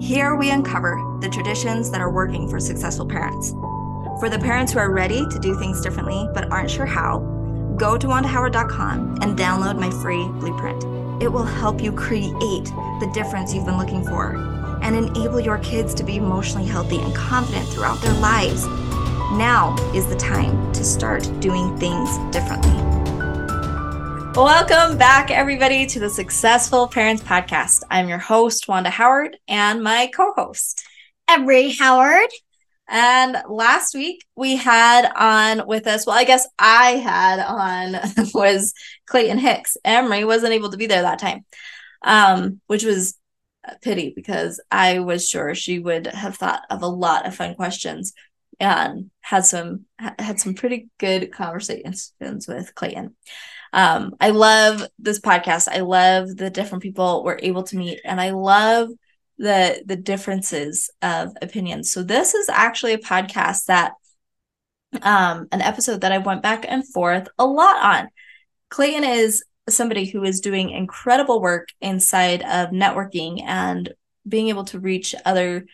Here 0.00 0.36
we 0.36 0.50
uncover 0.50 1.18
the 1.20 1.28
traditions 1.28 1.90
that 1.90 2.02
are 2.02 2.10
working 2.10 2.48
for 2.48 2.60
successful 2.60 3.06
parents. 3.06 3.52
For 4.20 4.28
the 4.28 4.38
parents 4.38 4.72
who 4.72 4.78
are 4.78 4.92
ready 4.92 5.26
to 5.26 5.38
do 5.38 5.58
things 5.58 5.80
differently 5.80 6.28
but 6.34 6.50
aren't 6.52 6.70
sure 6.70 6.86
how, 6.86 7.20
go 7.78 7.96
to 7.96 8.06
wandahoward.com 8.06 9.18
and 9.22 9.38
download 9.38 9.80
my 9.80 9.90
free 9.90 10.24
blueprint. 10.38 10.84
It 11.22 11.28
will 11.28 11.44
help 11.44 11.82
you 11.82 11.92
create 11.92 12.34
the 12.34 13.10
difference 13.14 13.54
you've 13.54 13.64
been 13.64 13.78
looking 13.78 14.04
for 14.04 14.36
and 14.82 14.94
enable 14.94 15.40
your 15.40 15.58
kids 15.58 15.94
to 15.94 16.04
be 16.04 16.16
emotionally 16.16 16.68
healthy 16.68 16.98
and 16.98 17.14
confident 17.14 17.66
throughout 17.68 18.00
their 18.02 18.14
lives. 18.20 18.66
Now 19.32 19.74
is 19.94 20.06
the 20.06 20.16
time 20.16 20.72
to 20.74 20.84
start 20.84 21.28
doing 21.40 21.76
things 21.78 22.18
differently. 22.32 22.85
Welcome 24.36 24.98
back, 24.98 25.30
everybody, 25.30 25.86
to 25.86 25.98
the 25.98 26.10
Successful 26.10 26.88
Parents 26.88 27.22
Podcast. 27.22 27.84
I'm 27.90 28.06
your 28.06 28.18
host, 28.18 28.68
Wanda 28.68 28.90
Howard, 28.90 29.38
and 29.48 29.82
my 29.82 30.10
co 30.14 30.34
host, 30.36 30.86
Emery 31.26 31.70
Howard. 31.70 32.28
And 32.86 33.38
last 33.48 33.94
week 33.94 34.26
we 34.36 34.56
had 34.56 35.10
on 35.16 35.66
with 35.66 35.86
us, 35.86 36.06
well, 36.06 36.18
I 36.18 36.24
guess 36.24 36.46
I 36.58 36.96
had 36.96 37.40
on 37.40 38.28
was 38.34 38.74
Clayton 39.06 39.38
Hicks. 39.38 39.78
Emery 39.86 40.26
wasn't 40.26 40.52
able 40.52 40.70
to 40.70 40.76
be 40.76 40.84
there 40.84 41.00
that 41.00 41.18
time, 41.18 41.46
um, 42.02 42.60
which 42.66 42.84
was 42.84 43.16
a 43.64 43.78
pity 43.78 44.12
because 44.14 44.60
I 44.70 44.98
was 44.98 45.26
sure 45.26 45.54
she 45.54 45.78
would 45.78 46.08
have 46.08 46.36
thought 46.36 46.60
of 46.68 46.82
a 46.82 46.86
lot 46.86 47.26
of 47.26 47.34
fun 47.34 47.54
questions 47.54 48.12
and 48.60 49.10
had 49.22 49.46
some 49.46 49.86
had 49.98 50.38
some 50.40 50.52
pretty 50.52 50.90
good 50.98 51.32
conversations 51.32 52.12
with 52.20 52.74
Clayton. 52.74 53.16
Um, 53.76 54.16
I 54.20 54.30
love 54.30 54.88
this 54.98 55.20
podcast. 55.20 55.68
I 55.68 55.80
love 55.80 56.34
the 56.34 56.48
different 56.48 56.82
people 56.82 57.22
we're 57.22 57.38
able 57.42 57.62
to 57.64 57.76
meet, 57.76 58.00
and 58.04 58.20
I 58.20 58.30
love 58.30 58.88
the 59.38 59.82
the 59.84 59.96
differences 59.96 60.90
of 61.02 61.36
opinions. 61.42 61.92
So 61.92 62.02
this 62.02 62.34
is 62.34 62.48
actually 62.48 62.94
a 62.94 62.98
podcast 62.98 63.66
that 63.66 63.92
um 65.02 65.46
an 65.52 65.60
episode 65.60 66.00
that 66.00 66.12
I 66.12 66.18
went 66.18 66.42
back 66.42 66.64
and 66.66 66.88
forth 66.88 67.28
a 67.38 67.46
lot 67.46 67.76
on. 67.84 68.08
Clayton 68.70 69.04
is 69.04 69.44
somebody 69.68 70.06
who 70.06 70.24
is 70.24 70.40
doing 70.40 70.70
incredible 70.70 71.42
work 71.42 71.68
inside 71.82 72.40
of 72.42 72.70
networking 72.70 73.42
and 73.44 73.92
being 74.26 74.48
able 74.48 74.64
to 74.64 74.80
reach 74.80 75.14
other 75.26 75.66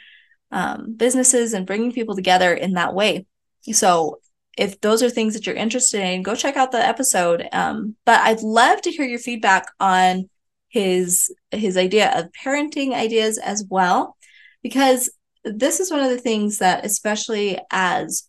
um, 0.50 0.94
businesses 0.96 1.54
and 1.54 1.66
bringing 1.66 1.92
people 1.92 2.16
together 2.16 2.52
in 2.52 2.72
that 2.72 2.94
way. 2.94 3.26
So 3.70 4.18
if 4.56 4.80
those 4.80 5.02
are 5.02 5.10
things 5.10 5.34
that 5.34 5.46
you're 5.46 5.54
interested 5.54 6.00
in, 6.00 6.22
go 6.22 6.34
check 6.34 6.56
out 6.56 6.72
the 6.72 6.86
episode. 6.86 7.48
Um, 7.52 7.96
but 8.04 8.20
I'd 8.20 8.42
love 8.42 8.82
to 8.82 8.90
hear 8.90 9.06
your 9.06 9.18
feedback 9.18 9.66
on 9.80 10.28
his 10.68 11.34
his 11.50 11.76
idea 11.76 12.18
of 12.18 12.32
parenting 12.32 12.92
ideas 12.92 13.38
as 13.38 13.64
well, 13.68 14.16
because 14.62 15.10
this 15.44 15.80
is 15.80 15.90
one 15.90 16.00
of 16.00 16.10
the 16.10 16.18
things 16.18 16.58
that, 16.58 16.84
especially 16.84 17.58
as 17.70 18.28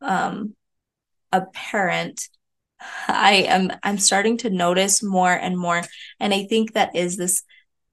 um, 0.00 0.54
a 1.32 1.42
parent, 1.42 2.28
I 3.08 3.44
am 3.48 3.72
I'm 3.82 3.98
starting 3.98 4.38
to 4.38 4.50
notice 4.50 5.02
more 5.02 5.32
and 5.32 5.56
more, 5.58 5.82
and 6.18 6.34
I 6.34 6.44
think 6.44 6.72
that 6.72 6.94
is 6.96 7.16
this 7.16 7.42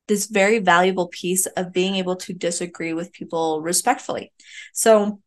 this 0.07 0.27
very 0.27 0.59
valuable 0.59 1.07
piece 1.07 1.45
of 1.45 1.73
being 1.73 1.95
able 1.95 2.15
to 2.15 2.33
disagree 2.33 2.93
with 2.93 3.11
people 3.11 3.61
respectfully. 3.61 4.31
So, 4.73 5.19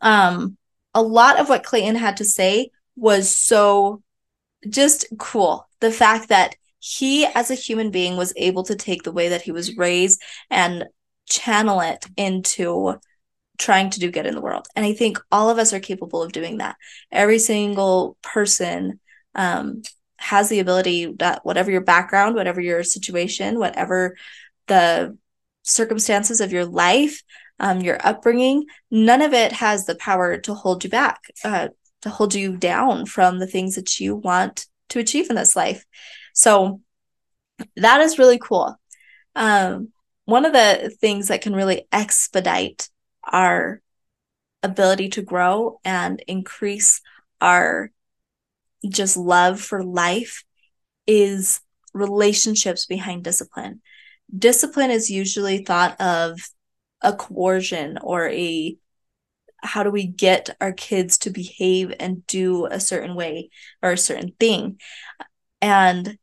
um, 0.00 0.56
a 0.96 1.02
lot 1.02 1.38
of 1.38 1.50
what 1.50 1.62
Clayton 1.62 1.94
had 1.94 2.16
to 2.16 2.24
say 2.24 2.70
was 2.96 3.36
so 3.36 4.02
just 4.66 5.04
cool. 5.18 5.68
The 5.80 5.92
fact 5.92 6.30
that 6.30 6.56
he, 6.78 7.26
as 7.26 7.50
a 7.50 7.54
human 7.54 7.90
being, 7.90 8.16
was 8.16 8.32
able 8.34 8.62
to 8.62 8.74
take 8.74 9.02
the 9.02 9.12
way 9.12 9.28
that 9.28 9.42
he 9.42 9.52
was 9.52 9.76
raised 9.76 10.22
and 10.50 10.86
channel 11.28 11.80
it 11.80 12.06
into 12.16 12.94
trying 13.58 13.90
to 13.90 14.00
do 14.00 14.10
good 14.10 14.24
in 14.24 14.34
the 14.34 14.40
world. 14.40 14.68
And 14.74 14.86
I 14.86 14.94
think 14.94 15.18
all 15.30 15.50
of 15.50 15.58
us 15.58 15.74
are 15.74 15.80
capable 15.80 16.22
of 16.22 16.32
doing 16.32 16.58
that. 16.58 16.76
Every 17.12 17.40
single 17.40 18.16
person 18.22 18.98
um, 19.34 19.82
has 20.16 20.48
the 20.48 20.60
ability 20.60 21.12
that 21.18 21.44
whatever 21.44 21.70
your 21.70 21.82
background, 21.82 22.36
whatever 22.36 22.62
your 22.62 22.82
situation, 22.82 23.58
whatever 23.58 24.16
the 24.66 25.18
circumstances 25.62 26.40
of 26.40 26.52
your 26.52 26.64
life, 26.64 27.22
um, 27.58 27.80
your 27.80 27.98
upbringing, 28.04 28.66
none 28.90 29.22
of 29.22 29.32
it 29.32 29.52
has 29.52 29.86
the 29.86 29.94
power 29.94 30.38
to 30.38 30.54
hold 30.54 30.84
you 30.84 30.90
back, 30.90 31.20
uh, 31.44 31.68
to 32.02 32.10
hold 32.10 32.34
you 32.34 32.56
down 32.56 33.06
from 33.06 33.38
the 33.38 33.46
things 33.46 33.74
that 33.76 33.98
you 33.98 34.14
want 34.14 34.66
to 34.90 34.98
achieve 34.98 35.30
in 35.30 35.36
this 35.36 35.56
life. 35.56 35.84
So 36.34 36.80
that 37.76 38.00
is 38.00 38.18
really 38.18 38.38
cool. 38.38 38.78
Um, 39.34 39.88
one 40.24 40.44
of 40.44 40.52
the 40.52 40.94
things 41.00 41.28
that 41.28 41.40
can 41.40 41.54
really 41.54 41.86
expedite 41.92 42.88
our 43.24 43.80
ability 44.62 45.10
to 45.10 45.22
grow 45.22 45.80
and 45.84 46.22
increase 46.26 47.00
our 47.40 47.90
just 48.88 49.16
love 49.16 49.60
for 49.60 49.82
life 49.82 50.44
is 51.06 51.60
relationships 51.94 52.86
behind 52.86 53.24
discipline. 53.24 53.80
Discipline 54.36 54.90
is 54.90 55.10
usually 55.10 55.64
thought 55.64 56.00
of 56.00 56.38
a 57.02 57.14
coercion 57.14 57.98
or 58.02 58.28
a 58.28 58.76
how 59.62 59.82
do 59.82 59.90
we 59.90 60.06
get 60.06 60.56
our 60.60 60.72
kids 60.72 61.18
to 61.18 61.30
behave 61.30 61.92
and 61.98 62.26
do 62.26 62.66
a 62.66 62.78
certain 62.78 63.14
way 63.14 63.50
or 63.82 63.92
a 63.92 63.98
certain 63.98 64.32
thing. 64.38 64.78
And 65.60 66.18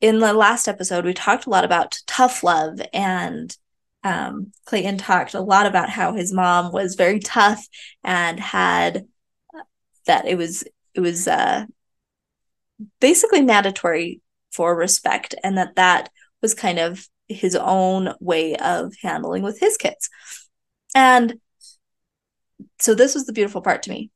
in 0.00 0.18
the 0.18 0.32
last 0.32 0.66
episode, 0.66 1.04
we 1.04 1.14
talked 1.14 1.46
a 1.46 1.50
lot 1.50 1.64
about 1.64 2.00
tough 2.06 2.42
love 2.42 2.80
and 2.92 3.56
um, 4.04 4.52
Clayton 4.64 4.98
talked 4.98 5.34
a 5.34 5.40
lot 5.40 5.66
about 5.66 5.88
how 5.88 6.14
his 6.14 6.32
mom 6.32 6.72
was 6.72 6.96
very 6.96 7.20
tough 7.20 7.64
and 8.02 8.40
had 8.40 9.06
that 10.06 10.26
it 10.26 10.36
was 10.36 10.64
it 10.94 11.00
was 11.00 11.28
uh, 11.28 11.64
basically 13.00 13.42
mandatory 13.42 14.20
for 14.50 14.74
respect 14.74 15.34
and 15.44 15.56
that 15.56 15.76
that 15.76 16.10
was 16.40 16.54
kind 16.54 16.80
of 16.80 17.08
his 17.28 17.56
own 17.56 18.14
way 18.20 18.56
of 18.56 18.92
handling 19.02 19.42
with 19.42 19.58
his 19.58 19.76
kids 19.76 20.08
and 20.94 21.34
so 22.78 22.94
this 22.94 23.14
was 23.14 23.26
the 23.26 23.32
beautiful 23.32 23.62
part 23.62 23.82
to 23.82 23.90
me 23.90 24.10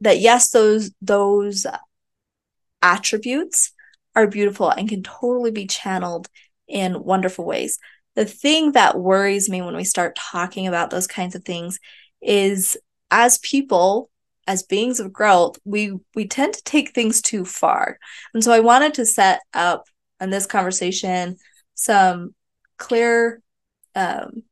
that 0.00 0.18
yes 0.18 0.50
those 0.50 0.90
those 1.00 1.66
attributes 2.82 3.72
are 4.14 4.26
beautiful 4.26 4.70
and 4.70 4.88
can 4.88 5.02
totally 5.02 5.50
be 5.50 5.66
channeled 5.66 6.28
in 6.68 7.02
wonderful 7.02 7.44
ways 7.44 7.78
the 8.14 8.24
thing 8.24 8.72
that 8.72 8.98
worries 8.98 9.48
me 9.48 9.60
when 9.60 9.76
we 9.76 9.84
start 9.84 10.16
talking 10.16 10.66
about 10.66 10.90
those 10.90 11.06
kinds 11.06 11.34
of 11.34 11.44
things 11.44 11.78
is 12.22 12.76
as 13.10 13.38
people 13.38 14.10
as 14.46 14.62
beings 14.62 15.00
of 15.00 15.12
growth, 15.12 15.58
we 15.64 15.98
we 16.14 16.26
tend 16.26 16.54
to 16.54 16.62
take 16.62 16.90
things 16.90 17.20
too 17.20 17.44
far. 17.44 17.98
And 18.32 18.42
so 18.42 18.52
I 18.52 18.60
wanted 18.60 18.94
to 18.94 19.06
set 19.06 19.40
up 19.52 19.84
in 20.20 20.30
this 20.30 20.46
conversation 20.46 21.36
some 21.76 22.34
clear 22.78 23.40
um, 23.94 24.42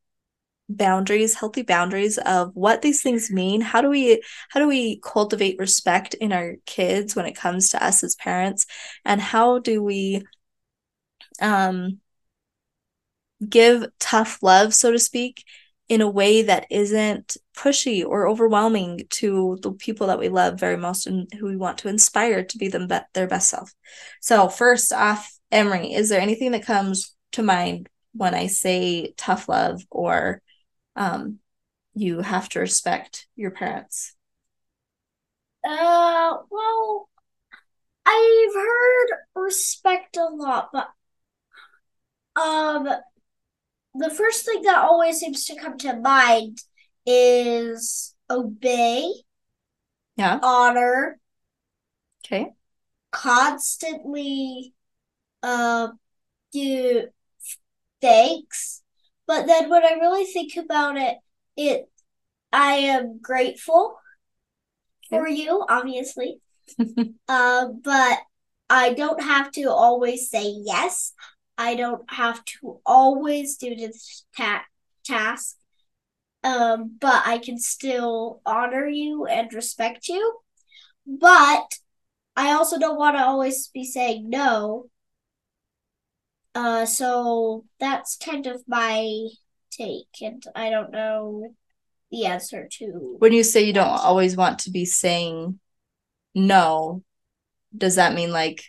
boundaries, 0.69 1.35
healthy 1.35 1.62
boundaries 1.62 2.19
of 2.19 2.51
what 2.55 2.83
these 2.83 3.03
things 3.03 3.31
mean. 3.31 3.61
How 3.61 3.83
do 3.83 3.89
we 3.89 4.23
how 4.51 4.61
do 4.61 4.69
we 4.69 5.01
cultivate 5.01 5.59
respect 5.59 6.15
in 6.15 6.33
our 6.33 6.57
kids 6.67 7.17
when 7.17 7.27
it 7.27 7.37
comes 7.37 7.71
to 7.71 7.84
us 7.84 8.03
as 8.05 8.15
parents, 8.15 8.67
and 9.05 9.21
how 9.21 9.59
do 9.59 9.83
we 9.83 10.23
um 11.41 12.01
give 13.49 13.87
tough 13.99 14.39
love, 14.43 14.75
so 14.75 14.93
to 14.93 14.99
speak, 14.99 15.45
in 15.89 16.01
a 16.01 16.09
way 16.11 16.43
that 16.43 16.67
isn't 16.71 17.37
pushy 17.57 18.05
or 18.05 18.27
overwhelming 18.27 19.03
to 19.11 19.59
the 19.63 19.73
people 19.73 20.07
that 20.07 20.19
we 20.19 20.29
love 20.29 20.59
very 20.59 20.77
most 20.77 21.07
and 21.07 21.31
who 21.39 21.47
we 21.47 21.57
want 21.57 21.79
to 21.79 21.89
inspire 21.89 22.43
to 22.43 22.59
be 22.59 22.69
them 22.69 22.87
be- 22.87 22.99
their 23.13 23.27
best 23.27 23.51
self. 23.51 23.73
So, 24.21 24.49
first 24.49 24.93
off, 24.93 25.31
Emery, 25.53 25.93
is 25.93 26.09
there 26.09 26.21
anything 26.21 26.53
that 26.53 26.65
comes 26.65 27.14
to 27.34 27.43
mind 27.43 27.89
when 28.12 28.34
I 28.34 28.47
say 28.47 29.12
tough 29.17 29.49
love 29.49 29.84
or 29.91 30.42
um, 30.97 31.39
you 31.95 32.21
have 32.21 32.48
to 32.51 32.60
respect 32.60 33.27
your 33.36 33.51
parents? 33.51 34.15
Uh, 35.65 36.36
well, 36.51 37.09
I've 38.07 38.54
heard 38.54 39.09
respect 39.34 40.16
a 40.16 40.27
lot, 40.27 40.71
but 40.72 40.89
um, 42.41 42.89
the 43.95 44.10
first 44.10 44.45
thing 44.45 44.63
that 44.63 44.78
always 44.78 45.19
seems 45.19 45.45
to 45.47 45.57
come 45.57 45.78
to 45.78 45.97
mind 45.97 46.59
is 47.07 48.15
obey, 48.28 49.10
yeah, 50.16 50.39
honor, 50.42 51.19
okay, 52.25 52.53
constantly 53.10 54.75
uh 55.42 55.89
do 56.53 57.09
thanks. 58.01 58.83
But 59.27 59.47
then 59.47 59.71
when 59.71 59.85
I 59.85 59.93
really 59.95 60.25
think 60.25 60.57
about 60.57 60.97
it, 60.97 61.17
it 61.57 61.89
I 62.53 62.75
am 62.75 63.19
grateful 63.21 63.97
for 65.09 65.29
you, 65.29 65.65
obviously. 65.69 66.41
uh, 67.29 67.67
but 67.83 68.19
I 68.71 68.95
don't 68.95 69.23
have 69.23 69.51
to 69.53 69.71
always 69.71 70.31
say 70.31 70.55
yes. 70.65 71.13
I 71.57 71.75
don't 71.75 72.03
have 72.11 72.45
to 72.45 72.81
always 72.85 73.57
do 73.57 73.75
this 73.75 74.25
ta- 74.37 74.65
task, 75.05 75.57
um, 76.43 76.97
but 77.01 77.23
I 77.27 77.39
can 77.39 77.59
still 77.59 78.41
honor 78.45 78.87
you 78.89 79.27
and 79.27 79.53
respect 79.53 80.09
you. 80.09 80.39
But 81.07 81.79
I 82.37 82.53
also 82.53 82.79
don't 82.79 82.99
want 82.99 83.17
to 83.17 83.25
always 83.25 83.69
be 83.69 83.85
saying 83.85 84.29
no. 84.29 84.87
Uh, 86.54 86.86
so 86.86 87.65
that's 87.80 88.16
kind 88.16 88.47
of 88.47 88.62
my 88.68 89.28
take, 89.71 90.06
and 90.22 90.42
I 90.54 90.71
don't 90.71 90.92
know 90.92 91.54
the 92.10 92.27
answer 92.27 92.68
to. 92.78 93.16
When 93.18 93.33
you 93.33 93.42
say 93.42 93.62
you 93.62 93.72
don't 93.72 93.89
always 93.89 94.36
want 94.36 94.60
to 94.60 94.71
be 94.71 94.84
saying 94.84 95.59
no, 96.34 97.03
does 97.77 97.97
that 97.97 98.15
mean 98.15 98.30
like 98.30 98.62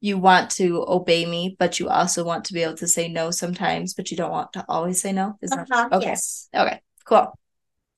you 0.00 0.18
want 0.18 0.50
to 0.50 0.84
obey 0.86 1.24
me, 1.26 1.56
but 1.58 1.80
you 1.80 1.88
also 1.88 2.24
want 2.24 2.44
to 2.44 2.52
be 2.52 2.62
able 2.62 2.76
to 2.76 2.86
say 2.86 3.08
no 3.08 3.30
sometimes, 3.30 3.94
but 3.94 4.10
you 4.10 4.16
don't 4.16 4.30
want 4.30 4.52
to 4.52 4.64
always 4.68 5.00
say 5.00 5.12
no? 5.12 5.38
Is 5.42 5.50
that 5.50 5.66
Uh-huh, 5.70 5.88
okay? 5.92 6.06
Yes. 6.08 6.48
Okay, 6.54 6.80
cool. 7.04 7.36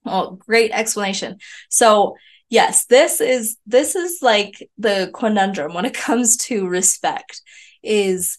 Well, 0.05 0.37
great 0.37 0.71
explanation. 0.73 1.39
So 1.69 2.17
yes, 2.49 2.87
this 2.87 3.21
is 3.21 3.57
this 3.67 3.97
is 3.97 4.21
like 4.23 4.67
the 4.79 5.11
conundrum 5.15 5.75
when 5.75 5.85
it 5.85 5.95
comes 5.95 6.37
to 6.47 6.67
respect 6.69 7.43
is 7.83 8.39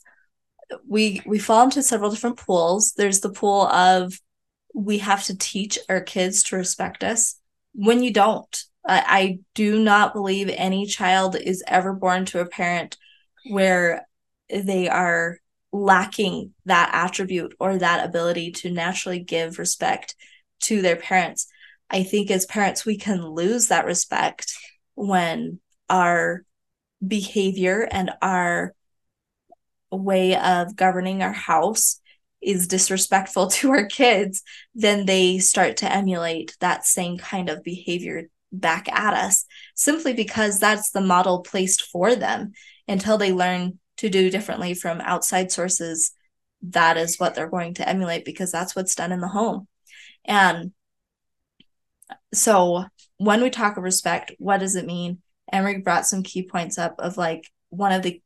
we 0.87 1.21
we 1.25 1.39
fall 1.39 1.63
into 1.63 1.83
several 1.83 2.11
different 2.11 2.37
pools. 2.37 2.93
There's 2.93 3.21
the 3.21 3.31
pool 3.31 3.67
of 3.67 4.19
we 4.73 4.99
have 4.99 5.23
to 5.25 5.37
teach 5.37 5.79
our 5.89 6.01
kids 6.01 6.43
to 6.43 6.55
respect 6.55 7.03
us 7.03 7.39
when 7.73 8.03
you 8.03 8.11
don't. 8.11 8.63
I, 8.87 9.03
I 9.07 9.39
do 9.53 9.79
not 9.79 10.13
believe 10.13 10.49
any 10.49 10.85
child 10.85 11.35
is 11.35 11.63
ever 11.67 11.93
born 11.93 12.25
to 12.25 12.39
a 12.39 12.45
parent 12.45 12.97
where 13.49 14.07
they 14.49 14.87
are 14.87 15.39
lacking 15.71 16.53
that 16.65 16.91
attribute 16.93 17.55
or 17.59 17.77
that 17.77 18.05
ability 18.05 18.51
to 18.51 18.71
naturally 18.71 19.19
give 19.19 19.59
respect 19.59 20.15
to 20.61 20.81
their 20.81 20.95
parents. 20.95 21.47
I 21.89 22.03
think 22.03 22.31
as 22.31 22.45
parents, 22.45 22.85
we 22.85 22.97
can 22.97 23.25
lose 23.25 23.67
that 23.67 23.85
respect 23.85 24.53
when 24.95 25.59
our 25.89 26.43
behavior 27.05 27.87
and 27.89 28.11
our 28.21 28.73
way 29.91 30.35
of 30.35 30.75
governing 30.75 31.21
our 31.21 31.33
house 31.33 31.99
is 32.41 32.67
disrespectful 32.67 33.47
to 33.51 33.71
our 33.71 33.85
kids, 33.85 34.43
then 34.75 35.05
they 35.05 35.39
start 35.39 35.77
to 35.77 35.91
emulate 35.91 36.55
that 36.59 36.85
same 36.85 37.17
kind 37.17 37.49
of 37.49 37.63
behavior 37.63 38.29
back 38.51 38.89
at 38.91 39.13
us 39.13 39.45
simply 39.75 40.13
because 40.13 40.59
that's 40.59 40.91
the 40.91 41.01
model 41.01 41.41
placed 41.41 41.81
for 41.83 42.15
them 42.15 42.53
until 42.87 43.17
they 43.17 43.33
learn 43.33 43.79
to 43.97 44.09
do 44.09 44.29
differently 44.29 44.73
from 44.73 45.01
outside 45.01 45.51
sources. 45.51 46.13
That 46.61 46.97
is 46.97 47.17
what 47.17 47.35
they're 47.35 47.49
going 47.49 47.75
to 47.75 47.87
emulate 47.87 48.25
because 48.25 48.51
that's 48.51 48.75
what's 48.75 48.95
done 48.95 49.11
in 49.11 49.19
the 49.19 49.27
home. 49.27 49.67
And 50.25 50.71
so 52.33 52.85
when 53.17 53.41
we 53.41 53.49
talk 53.49 53.77
of 53.77 53.83
respect 53.83 54.31
what 54.37 54.59
does 54.59 54.75
it 54.75 54.85
mean? 54.85 55.21
Emery 55.51 55.79
brought 55.79 56.07
some 56.07 56.23
key 56.23 56.43
points 56.43 56.77
up 56.77 56.95
of 56.99 57.17
like 57.17 57.49
one 57.69 57.91
of 57.91 58.03
the 58.03 58.21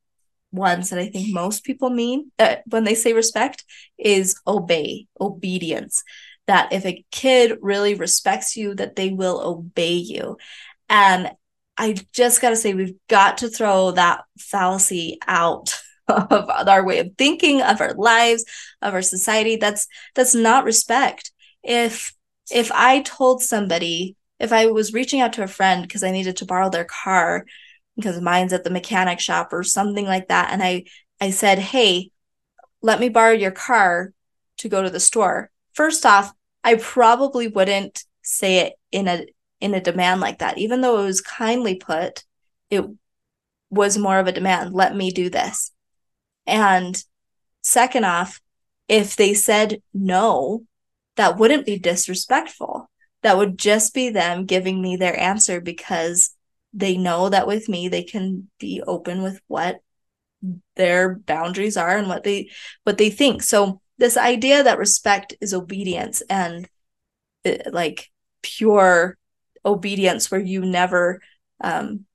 ones 0.52 0.90
that 0.90 1.00
i 1.00 1.08
think 1.08 1.34
most 1.34 1.64
people 1.64 1.90
mean 1.90 2.32
uh, 2.40 2.58
when 2.66 2.84
they 2.84 2.96
say 2.96 3.14
respect 3.14 3.64
is 3.98 4.36
obey 4.48 5.08
obedience. 5.20 6.04
That 6.48 6.74
if 6.74 6.86
a 6.86 7.06
kid 7.12 7.60
really 7.62 7.94
respects 7.94 8.58
you 8.58 8.76
that 8.76 8.96
they 8.96 9.10
will 9.10 9.40
obey 9.40 9.94
you. 9.94 10.38
And 10.90 11.32
i 11.78 11.96
just 12.12 12.42
got 12.42 12.50
to 12.50 12.56
say 12.56 12.74
we've 12.74 12.98
got 13.08 13.38
to 13.40 13.50
throw 13.50 13.92
that 13.92 14.24
fallacy 14.38 15.20
out 15.28 15.74
of 16.08 16.50
our 16.68 16.86
way 16.86 17.00
of 17.00 17.12
thinking 17.18 17.62
of 17.62 17.80
our 17.80 17.94
lives 17.94 18.44
of 18.82 18.94
our 18.94 19.02
society. 19.02 19.56
That's 19.56 19.88
that's 20.16 20.36
not 20.36 20.66
respect. 20.66 21.32
If 21.64 22.14
if 22.52 22.72
i 22.72 23.02
told 23.02 23.42
somebody 23.42 24.16
if 24.40 24.52
i 24.52 24.66
was 24.68 24.94
reaching 24.94 25.22
out 25.22 25.34
to 25.34 25.44
a 25.44 25.48
friend 25.48 25.84
because 25.84 26.04
i 26.04 26.12
needed 26.12 26.38
to 26.38 26.46
borrow 26.46 26.70
their 26.70 26.86
car 26.86 27.46
because 28.02 28.20
mine's 28.22 28.54
at 28.54 28.64
the 28.64 28.70
mechanic 28.70 29.20
shop 29.20 29.54
or 29.54 29.64
something 29.64 30.06
like 30.06 30.28
that 30.28 30.52
and 30.52 30.62
i 30.62 30.84
i 31.20 31.30
said 31.30 31.60
hey 31.60 32.12
let 32.82 33.00
me 33.00 33.10
borrow 33.10 33.32
your 33.32 33.52
car 33.52 34.14
to 34.58 34.70
go 34.70 34.82
to 34.82 34.90
the 34.90 35.00
store. 35.00 35.50
First 35.74 36.06
off 36.06 36.32
i 36.64 36.76
probably 36.76 37.48
wouldn't 37.48 38.04
say 38.22 38.60
it 38.60 38.74
in 38.92 39.08
a 39.08 39.26
in 39.60 39.74
a 39.74 39.82
demand 39.82 40.22
like 40.22 40.40
that. 40.40 40.58
Even 40.58 40.82
though 40.82 41.02
it 41.02 41.06
was 41.06 41.22
kindly 41.22 41.76
put 41.76 42.24
it 42.70 42.86
was 43.70 43.98
more 43.98 44.20
of 44.20 44.28
a 44.28 44.32
demand 44.32 44.74
let 44.74 44.96
me 44.96 45.12
do 45.12 45.30
this. 45.30 45.72
And 46.46 47.02
second 47.62 48.06
off 48.06 48.42
if 48.88 49.16
they 49.16 49.34
said 49.34 49.82
no 49.94 50.64
that 51.16 51.38
wouldn't 51.38 51.66
be 51.66 51.78
disrespectful. 51.78 52.90
That 53.22 53.38
would 53.38 53.58
just 53.58 53.94
be 53.94 54.10
them 54.10 54.46
giving 54.46 54.82
me 54.82 54.96
their 54.96 55.18
answer 55.20 55.62
because 55.62 56.36
they 56.74 56.98
know 56.98 57.30
that 57.30 57.48
with 57.48 57.68
me 57.68 57.88
they 57.88 58.04
can 58.04 58.50
be 58.60 58.82
open 58.86 59.22
with 59.22 59.42
what 59.48 59.82
their 60.76 61.16
boundaries 61.16 61.78
are 61.78 61.98
and 61.98 62.08
what 62.08 62.24
they 62.24 62.50
what 62.84 62.98
they 62.98 63.10
think. 63.10 63.44
So 63.44 63.82
this 63.98 64.18
idea 64.18 64.64
that 64.64 64.80
respect 64.80 65.36
is 65.42 65.54
obedience 65.54 66.22
and 66.30 66.68
uh, 67.46 67.58
like 67.72 68.10
pure 68.42 69.18
obedience 69.66 70.32
where 70.32 70.42
you 70.42 70.66
never 70.66 71.22
um 71.62 72.06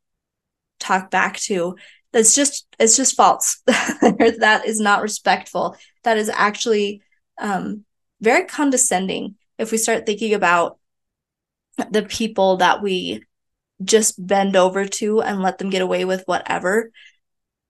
talk 0.80 1.10
back 1.10 1.36
to 1.36 1.76
that's 2.12 2.34
just 2.34 2.66
it's 2.78 2.96
just 2.96 3.16
false. 3.16 3.62
That 3.66 4.62
is 4.64 4.80
not 4.80 5.02
respectful. 5.02 5.76
That 6.04 6.16
is 6.16 6.28
actually 6.28 7.02
um 7.38 7.84
very 8.20 8.46
condescending. 8.46 9.36
If 9.58 9.70
we 9.70 9.78
start 9.78 10.06
thinking 10.06 10.34
about 10.34 10.78
the 11.90 12.02
people 12.02 12.56
that 12.58 12.82
we 12.82 13.22
just 13.82 14.24
bend 14.24 14.56
over 14.56 14.86
to 14.86 15.20
and 15.20 15.42
let 15.42 15.58
them 15.58 15.70
get 15.70 15.82
away 15.82 16.04
with 16.04 16.22
whatever 16.26 16.90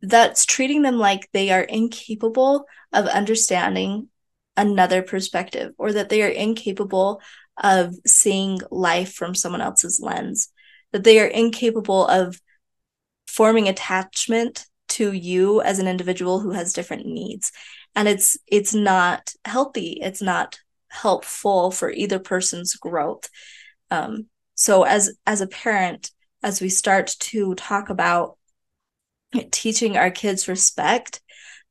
that's 0.03 0.47
treating 0.47 0.83
them 0.83 0.99
like 0.99 1.29
they 1.33 1.51
are 1.51 1.63
incapable 1.63 2.67
of 2.93 3.07
understanding 3.07 4.09
another 4.57 5.03
perspective 5.03 5.73
or 5.79 5.93
that 5.93 6.09
they 6.09 6.23
are 6.23 6.29
incapable 6.29 7.21
of 7.63 7.95
seeing 8.07 8.61
life 8.71 9.15
from 9.15 9.35
someone 9.35 9.61
else's 9.61 9.99
lens 10.01 10.51
that 10.93 11.05
they 11.05 11.19
are 11.21 11.27
incapable 11.27 12.07
of 12.07 12.41
forming 13.27 13.69
attachment 13.69 14.67
to 14.89 15.13
you 15.13 15.61
as 15.61 15.79
an 15.79 15.89
individual 15.89 16.41
who 16.41 16.53
has 16.53 16.73
different 16.73 17.07
needs. 17.07 17.53
And 17.95 18.09
it's 18.09 18.39
it's 18.47 18.75
not 18.75 19.33
healthy. 19.45 19.99
It's 20.01 20.23
not 20.23 20.59
helpful 20.89 21.71
for 21.71 21.91
either 21.91 22.19
person's 22.19 22.75
growth. 22.75 23.29
Um, 23.91 24.27
so 24.57 24.83
as 24.83 25.17
as 25.27 25.41
a 25.41 25.47
parent 25.47 26.11
as 26.43 26.61
we 26.61 26.69
start 26.69 27.15
to 27.21 27.55
talk 27.55 27.89
about 27.89 28.37
teaching 29.53 29.97
our 29.97 30.11
kids 30.11 30.49
respect 30.49 31.21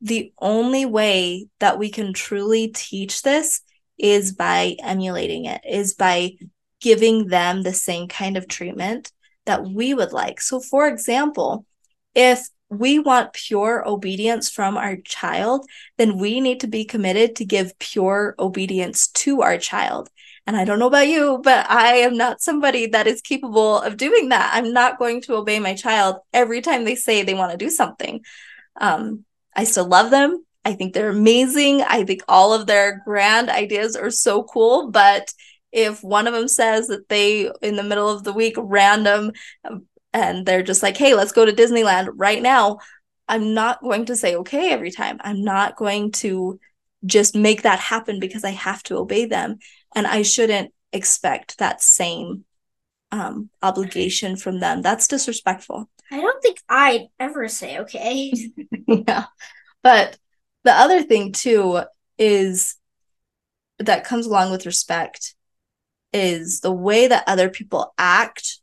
the 0.02 0.32
only 0.40 0.86
way 0.86 1.48
that 1.60 1.80
we 1.80 1.90
can 1.90 2.14
truly 2.14 2.68
teach 2.70 3.22
this 3.22 3.62
is 3.98 4.34
by 4.34 4.76
emulating 4.84 5.46
it 5.46 5.62
is 5.68 5.94
by 5.94 6.32
giving 6.82 7.28
them 7.28 7.64
the 7.64 7.74
same 7.74 8.08
kind 8.08 8.38
of 8.38 8.48
treatment 8.48 9.12
that 9.46 9.64
we 9.64 9.94
would 9.94 10.12
like. 10.12 10.42
So 10.42 10.60
for 10.60 10.88
example 10.88 11.66
if 12.14 12.48
we 12.70 13.00
want 13.00 13.34
pure 13.34 13.88
obedience 13.88 14.50
from 14.50 14.76
our 14.78 14.98
child 14.98 15.66
then 15.98 16.18
we 16.18 16.42
need 16.42 16.60
to 16.60 16.68
be 16.68 16.84
committed 16.84 17.36
to 17.36 17.46
give 17.46 17.78
pure 17.80 18.36
obedience 18.40 19.08
to 19.08 19.42
our 19.42 19.58
child 19.58 20.10
and 20.48 20.56
I 20.56 20.64
don't 20.64 20.80
know 20.80 20.88
about 20.88 21.08
you, 21.08 21.40
but 21.44 21.70
I 21.70 21.98
am 21.98 22.18
not 22.18 22.42
somebody 22.42 22.88
that 22.88 23.08
is 23.08 23.22
capable 23.22 23.80
of 23.80 23.98
doing 23.98 24.30
that. 24.30 24.52
I'm 24.54 24.74
not 24.74 25.00
going 25.00 25.22
to 25.22 25.36
obey 25.36 25.60
my 25.60 25.74
child 25.74 26.18
every 26.34 26.62
time 26.62 26.84
they 26.84 26.96
say 26.96 27.24
they 27.24 27.34
want 27.34 27.52
to 27.52 27.58
do 27.58 27.70
something. 27.70 28.24
Um, 28.80 29.26
I 29.56 29.64
still 29.64 29.88
love 29.88 30.12
them. 30.12 30.46
I 30.64 30.74
think 30.74 30.94
they're 30.94 31.10
amazing. 31.10 31.82
I 31.82 32.04
think 32.04 32.22
all 32.28 32.54
of 32.54 32.68
their 32.68 33.02
grand 33.06 33.50
ideas 33.50 33.96
are 33.96 34.12
so 34.12 34.44
cool. 34.44 34.92
But 34.92 35.34
if 35.72 36.04
one 36.04 36.28
of 36.28 36.34
them 36.34 36.48
says 36.48 36.88
that 36.88 37.10
they, 37.10 37.50
in 37.62 37.76
the 37.76 37.84
middle 37.84 38.10
of 38.10 38.24
the 38.24 38.34
week, 38.34 38.56
random, 38.58 39.32
and 40.14 40.46
they're 40.46 40.64
just 40.64 40.84
like, 40.84 40.96
hey, 40.96 41.16
let's 41.16 41.32
go 41.32 41.46
to 41.46 41.54
Disneyland 41.54 42.10
right 42.16 42.42
now, 42.42 42.80
I'm 43.28 43.56
not 43.56 43.82
going 43.82 44.06
to 44.06 44.16
say 44.16 44.36
okay 44.38 44.72
every 44.72 44.92
time. 44.92 45.18
I'm 45.22 45.44
not 45.44 45.76
going 45.76 46.12
to 46.14 46.60
just 47.06 47.36
make 47.36 47.64
that 47.64 47.80
happen 47.80 48.20
because 48.20 48.44
I 48.44 48.52
have 48.52 48.82
to 48.84 48.98
obey 48.98 49.26
them 49.26 49.58
and 49.96 50.06
I 50.06 50.22
shouldn't 50.22 50.74
expect 50.94 51.58
that 51.58 51.82
same 51.82 52.46
um, 53.12 53.50
obligation 53.62 54.36
from 54.36 54.60
them. 54.60 54.82
That's 54.82 55.08
disrespectful. 55.08 55.90
I 56.12 56.22
don't 56.22 56.42
think 56.42 56.60
I'd 56.70 57.08
ever 57.20 57.48
say 57.48 57.80
okay. 57.80 58.34
yeah. 58.88 59.26
But 59.82 60.18
the 60.64 60.74
other 60.74 61.02
thing 61.02 61.32
too 61.32 61.82
is 62.18 62.76
that 63.80 64.06
comes 64.06 64.26
along 64.26 64.52
with 64.52 64.66
respect 64.66 65.36
is 66.14 66.62
the 66.62 66.72
way 66.72 67.08
that 67.08 67.26
other 67.28 67.50
people 67.50 67.94
act, 67.98 68.60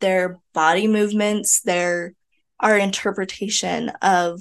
their 0.00 0.38
body 0.52 0.88
movements, 0.88 1.62
their 1.62 2.14
our 2.60 2.76
interpretation 2.76 3.90
of 4.02 4.40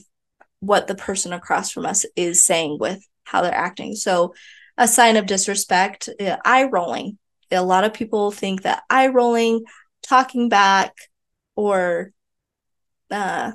what 0.60 0.88
the 0.88 0.96
person 0.96 1.34
across 1.34 1.70
from 1.70 1.86
us 1.86 2.04
is 2.16 2.44
saying 2.44 2.78
with 2.80 3.06
how 3.24 3.42
they're 3.42 3.54
acting. 3.54 3.96
So, 3.96 4.34
a 4.78 4.88
sign 4.88 5.18
of 5.18 5.26
disrespect, 5.26 6.10
eye 6.20 6.70
rolling. 6.72 7.18
A 7.52 7.64
lot 7.64 7.84
of 7.84 7.94
people 7.94 8.32
think 8.32 8.64
that 8.64 8.84
eye 8.90 9.08
rolling, 9.08 9.64
talking 10.04 10.50
back, 10.50 10.94
or 11.56 12.12
uh, 13.10 13.54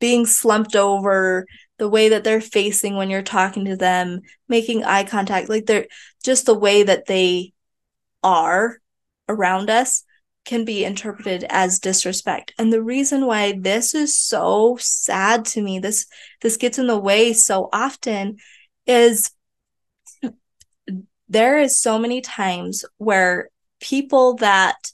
being 0.00 0.26
slumped 0.26 0.76
over, 0.76 1.46
the 1.78 1.88
way 1.88 2.10
that 2.10 2.24
they're 2.24 2.40
facing 2.40 2.96
when 2.96 3.08
you're 3.08 3.22
talking 3.22 3.64
to 3.66 3.76
them, 3.76 4.20
making 4.48 4.84
eye 4.84 5.04
contact, 5.04 5.48
like 5.48 5.66
they're 5.66 5.86
just 6.24 6.46
the 6.46 6.54
way 6.54 6.82
that 6.82 7.06
they 7.06 7.52
are 8.22 8.78
around 9.28 9.70
us 9.70 10.04
can 10.44 10.64
be 10.64 10.84
interpreted 10.84 11.44
as 11.48 11.78
disrespect. 11.78 12.52
And 12.58 12.72
the 12.72 12.82
reason 12.82 13.26
why 13.26 13.58
this 13.58 13.94
is 13.94 14.16
so 14.16 14.76
sad 14.80 15.44
to 15.46 15.62
me, 15.62 15.78
this 15.78 16.06
this 16.40 16.56
gets 16.56 16.78
in 16.78 16.86
the 16.86 16.98
way 16.98 17.32
so 17.32 17.68
often 17.72 18.38
is 18.86 19.30
there 21.28 21.58
is 21.58 21.80
so 21.80 21.98
many 21.98 22.20
times 22.20 22.84
where 22.96 23.50
people 23.80 24.34
that 24.36 24.92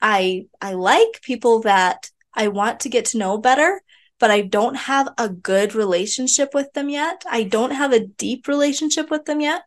I 0.00 0.46
I 0.60 0.74
like, 0.74 1.22
people 1.22 1.60
that 1.62 2.10
I 2.34 2.48
want 2.48 2.80
to 2.80 2.88
get 2.88 3.06
to 3.06 3.18
know 3.18 3.38
better, 3.38 3.82
but 4.20 4.30
I 4.30 4.42
don't 4.42 4.76
have 4.76 5.08
a 5.18 5.28
good 5.28 5.74
relationship 5.74 6.54
with 6.54 6.72
them 6.72 6.88
yet. 6.88 7.24
I 7.28 7.42
don't 7.44 7.72
have 7.72 7.92
a 7.92 8.06
deep 8.06 8.46
relationship 8.48 9.10
with 9.10 9.24
them 9.24 9.40
yet. 9.40 9.62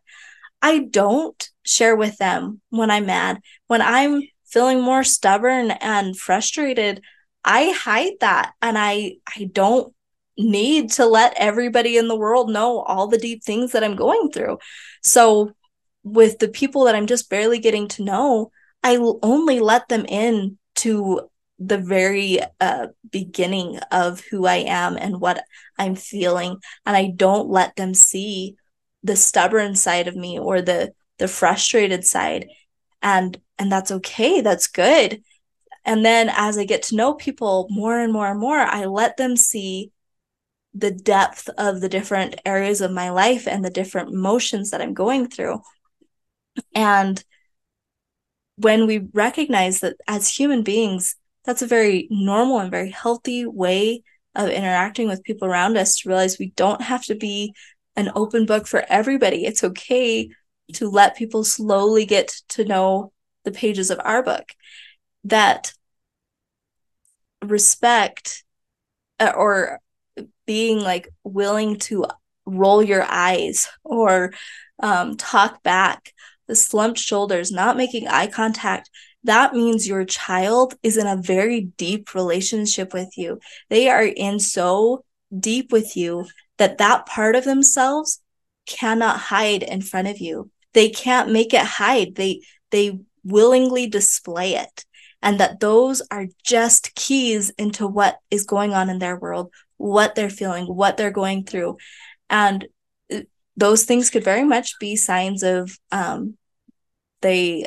I 0.62 0.78
don't 0.78 1.50
share 1.64 1.96
with 1.96 2.18
them 2.18 2.60
when 2.70 2.90
I'm 2.90 3.06
mad. 3.06 3.40
When 3.66 3.82
I'm 3.82 4.22
feeling 4.46 4.80
more 4.80 5.04
stubborn 5.04 5.70
and 5.72 6.16
frustrated, 6.16 7.02
I 7.44 7.72
hide 7.72 8.14
that 8.20 8.52
and 8.62 8.78
I 8.78 9.16
I 9.36 9.50
don't 9.52 9.92
need 10.38 10.92
to 10.92 11.04
let 11.04 11.34
everybody 11.36 11.96
in 11.98 12.08
the 12.08 12.16
world 12.16 12.48
know 12.48 12.80
all 12.80 13.06
the 13.06 13.18
deep 13.18 13.42
things 13.42 13.72
that 13.72 13.84
I'm 13.84 13.96
going 13.96 14.30
through. 14.30 14.58
So 15.02 15.52
with 16.02 16.38
the 16.38 16.48
people 16.48 16.84
that 16.84 16.94
I'm 16.94 17.06
just 17.06 17.30
barely 17.30 17.58
getting 17.58 17.88
to 17.88 18.04
know, 18.04 18.50
I 18.82 18.96
only 19.22 19.60
let 19.60 19.88
them 19.88 20.04
in 20.06 20.58
to 20.76 21.28
the 21.58 21.78
very 21.78 22.40
uh, 22.60 22.88
beginning 23.10 23.78
of 23.90 24.20
who 24.20 24.46
I 24.46 24.56
am 24.56 24.96
and 24.96 25.20
what 25.20 25.44
I'm 25.78 25.94
feeling, 25.94 26.58
and 26.84 26.96
I 26.96 27.12
don't 27.14 27.48
let 27.48 27.76
them 27.76 27.94
see 27.94 28.56
the 29.02 29.16
stubborn 29.16 29.76
side 29.76 30.08
of 30.08 30.16
me 30.16 30.38
or 30.38 30.62
the 30.62 30.92
the 31.18 31.28
frustrated 31.28 32.04
side, 32.04 32.48
and 33.00 33.40
and 33.58 33.70
that's 33.70 33.92
okay. 33.92 34.40
That's 34.40 34.66
good. 34.66 35.22
And 35.84 36.04
then 36.04 36.30
as 36.32 36.58
I 36.58 36.64
get 36.64 36.82
to 36.84 36.96
know 36.96 37.14
people 37.14 37.66
more 37.70 37.98
and 37.98 38.12
more 38.12 38.28
and 38.28 38.40
more, 38.40 38.58
I 38.58 38.84
let 38.84 39.16
them 39.16 39.36
see 39.36 39.92
the 40.74 40.90
depth 40.90 41.48
of 41.58 41.80
the 41.80 41.88
different 41.88 42.40
areas 42.44 42.80
of 42.80 42.90
my 42.90 43.10
life 43.10 43.46
and 43.46 43.64
the 43.64 43.70
different 43.70 44.10
emotions 44.10 44.70
that 44.70 44.80
I'm 44.80 44.94
going 44.94 45.28
through. 45.28 45.60
And 46.74 47.22
when 48.56 48.86
we 48.86 49.08
recognize 49.12 49.80
that 49.80 49.96
as 50.06 50.28
human 50.28 50.62
beings, 50.62 51.16
that's 51.44 51.62
a 51.62 51.66
very 51.66 52.06
normal 52.10 52.58
and 52.58 52.70
very 52.70 52.90
healthy 52.90 53.46
way 53.46 54.02
of 54.34 54.48
interacting 54.48 55.08
with 55.08 55.24
people 55.24 55.46
around 55.48 55.76
us 55.76 55.98
to 55.98 56.08
realize 56.08 56.38
we 56.38 56.52
don't 56.56 56.80
have 56.80 57.04
to 57.04 57.14
be 57.14 57.54
an 57.96 58.10
open 58.14 58.46
book 58.46 58.66
for 58.66 58.84
everybody. 58.88 59.44
It's 59.44 59.64
okay 59.64 60.30
to 60.74 60.88
let 60.88 61.16
people 61.16 61.44
slowly 61.44 62.06
get 62.06 62.28
to 62.50 62.64
know 62.64 63.12
the 63.44 63.50
pages 63.50 63.90
of 63.90 64.00
our 64.02 64.22
book. 64.22 64.44
That 65.24 65.72
respect 67.42 68.44
uh, 69.20 69.32
or 69.36 69.80
being 70.46 70.80
like 70.80 71.08
willing 71.24 71.78
to 71.78 72.06
roll 72.46 72.82
your 72.82 73.02
eyes 73.02 73.68
or 73.84 74.32
um, 74.82 75.16
talk 75.16 75.62
back 75.62 76.12
the 76.52 76.56
slumped 76.56 76.98
shoulders, 76.98 77.50
not 77.50 77.78
making 77.78 78.08
eye 78.08 78.26
contact, 78.26 78.90
that 79.24 79.54
means 79.54 79.88
your 79.88 80.04
child 80.04 80.74
is 80.82 80.98
in 80.98 81.06
a 81.06 81.16
very 81.16 81.62
deep 81.78 82.14
relationship 82.14 82.92
with 82.92 83.16
you. 83.16 83.40
They 83.70 83.88
are 83.88 84.04
in 84.04 84.38
so 84.38 85.06
deep 85.38 85.72
with 85.72 85.96
you 85.96 86.26
that 86.58 86.76
that 86.76 87.06
part 87.06 87.36
of 87.36 87.44
themselves 87.44 88.20
cannot 88.66 89.18
hide 89.18 89.62
in 89.62 89.80
front 89.80 90.08
of 90.08 90.18
you. 90.18 90.50
They 90.74 90.90
can't 90.90 91.32
make 91.32 91.54
it 91.54 91.64
hide. 91.64 92.16
They 92.16 92.42
they 92.70 93.00
willingly 93.24 93.86
display 93.86 94.56
it. 94.56 94.84
And 95.22 95.40
that 95.40 95.58
those 95.58 96.02
are 96.10 96.26
just 96.44 96.94
keys 96.94 97.48
into 97.56 97.86
what 97.86 98.18
is 98.30 98.44
going 98.44 98.74
on 98.74 98.90
in 98.90 98.98
their 98.98 99.16
world, 99.16 99.52
what 99.78 100.14
they're 100.14 100.28
feeling, 100.28 100.66
what 100.66 100.98
they're 100.98 101.12
going 101.12 101.44
through. 101.44 101.78
And 102.28 102.66
uh, 103.10 103.20
those 103.56 103.84
things 103.84 104.10
could 104.10 104.24
very 104.24 104.44
much 104.44 104.78
be 104.78 104.96
signs 104.96 105.42
of 105.42 105.78
um, 105.92 106.36
they 107.22 107.66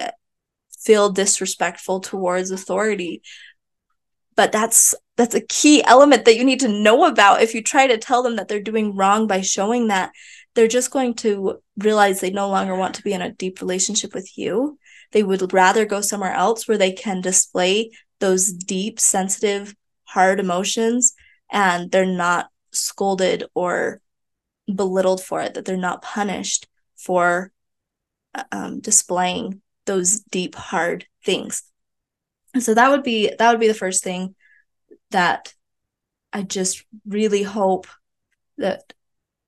feel 0.80 1.10
disrespectful 1.10 2.00
towards 2.00 2.52
authority. 2.52 3.22
But 4.36 4.52
that's 4.52 4.94
that's 5.18 5.36
a 5.36 5.42
key 5.42 5.84
element 5.84 6.26
that 6.26 6.36
you 6.36 6.44
need 6.44 6.60
to 6.60 6.68
know 6.68 7.06
about 7.06 7.42
if 7.42 7.54
you 7.56 7.64
try 7.64 7.88
to 7.88 7.98
tell 7.98 8.22
them 8.22 8.36
that 8.36 8.48
they're 8.48 8.62
doing 8.62 8.96
wrong 8.96 9.28
by 9.28 9.42
showing 9.42 9.88
that 9.88 10.12
they're 10.54 10.68
just 10.68 10.92
going 10.92 11.14
to 11.16 11.62
realize 11.78 12.20
they 12.20 12.32
no 12.32 12.50
longer 12.50 12.76
want 12.76 12.96
to 12.96 13.04
be 13.04 13.14
in 13.14 13.22
a 13.22 13.32
deep 13.32 13.62
relationship 13.62 14.14
with 14.14 14.38
you. 14.38 14.78
They 15.12 15.24
would 15.24 15.54
rather 15.54 15.86
go 15.86 16.02
somewhere 16.02 16.34
else 16.34 16.68
where 16.68 16.78
they 16.78 16.92
can 16.92 17.22
display 17.22 17.92
those 18.20 18.52
deep 18.52 19.00
sensitive 19.00 19.76
hard 20.04 20.40
emotions 20.40 21.14
and 21.52 21.92
they're 21.92 22.06
not 22.06 22.50
scolded 22.72 23.46
or 23.54 24.02
belittled 24.74 25.24
for 25.24 25.42
it 25.42 25.54
that 25.54 25.66
they're 25.66 25.78
not 25.78 26.02
punished 26.02 26.68
for 26.98 27.52
um, 28.52 28.80
displaying 28.80 29.62
those 29.86 30.22
deep 30.22 30.56
hard 30.56 31.06
things. 31.24 31.64
So 32.60 32.74
that 32.74 32.90
would 32.90 33.04
be 33.04 33.32
that 33.38 33.52
would 33.52 33.60
be 33.60 33.68
the 33.68 33.74
first 33.74 34.04
thing 34.04 34.36
that 35.12 35.54
i 36.34 36.42
just 36.42 36.84
really 37.06 37.44
hope 37.44 37.86
that 38.58 38.94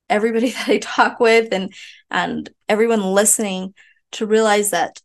everybody 0.08 0.50
that 0.52 0.68
i 0.68 0.78
talk 0.78 1.18
with 1.18 1.52
and 1.52 1.72
and 2.10 2.50
everyone 2.68 3.02
listening 3.02 3.74
to 4.12 4.26
realize 4.26 4.70
that 4.70 5.00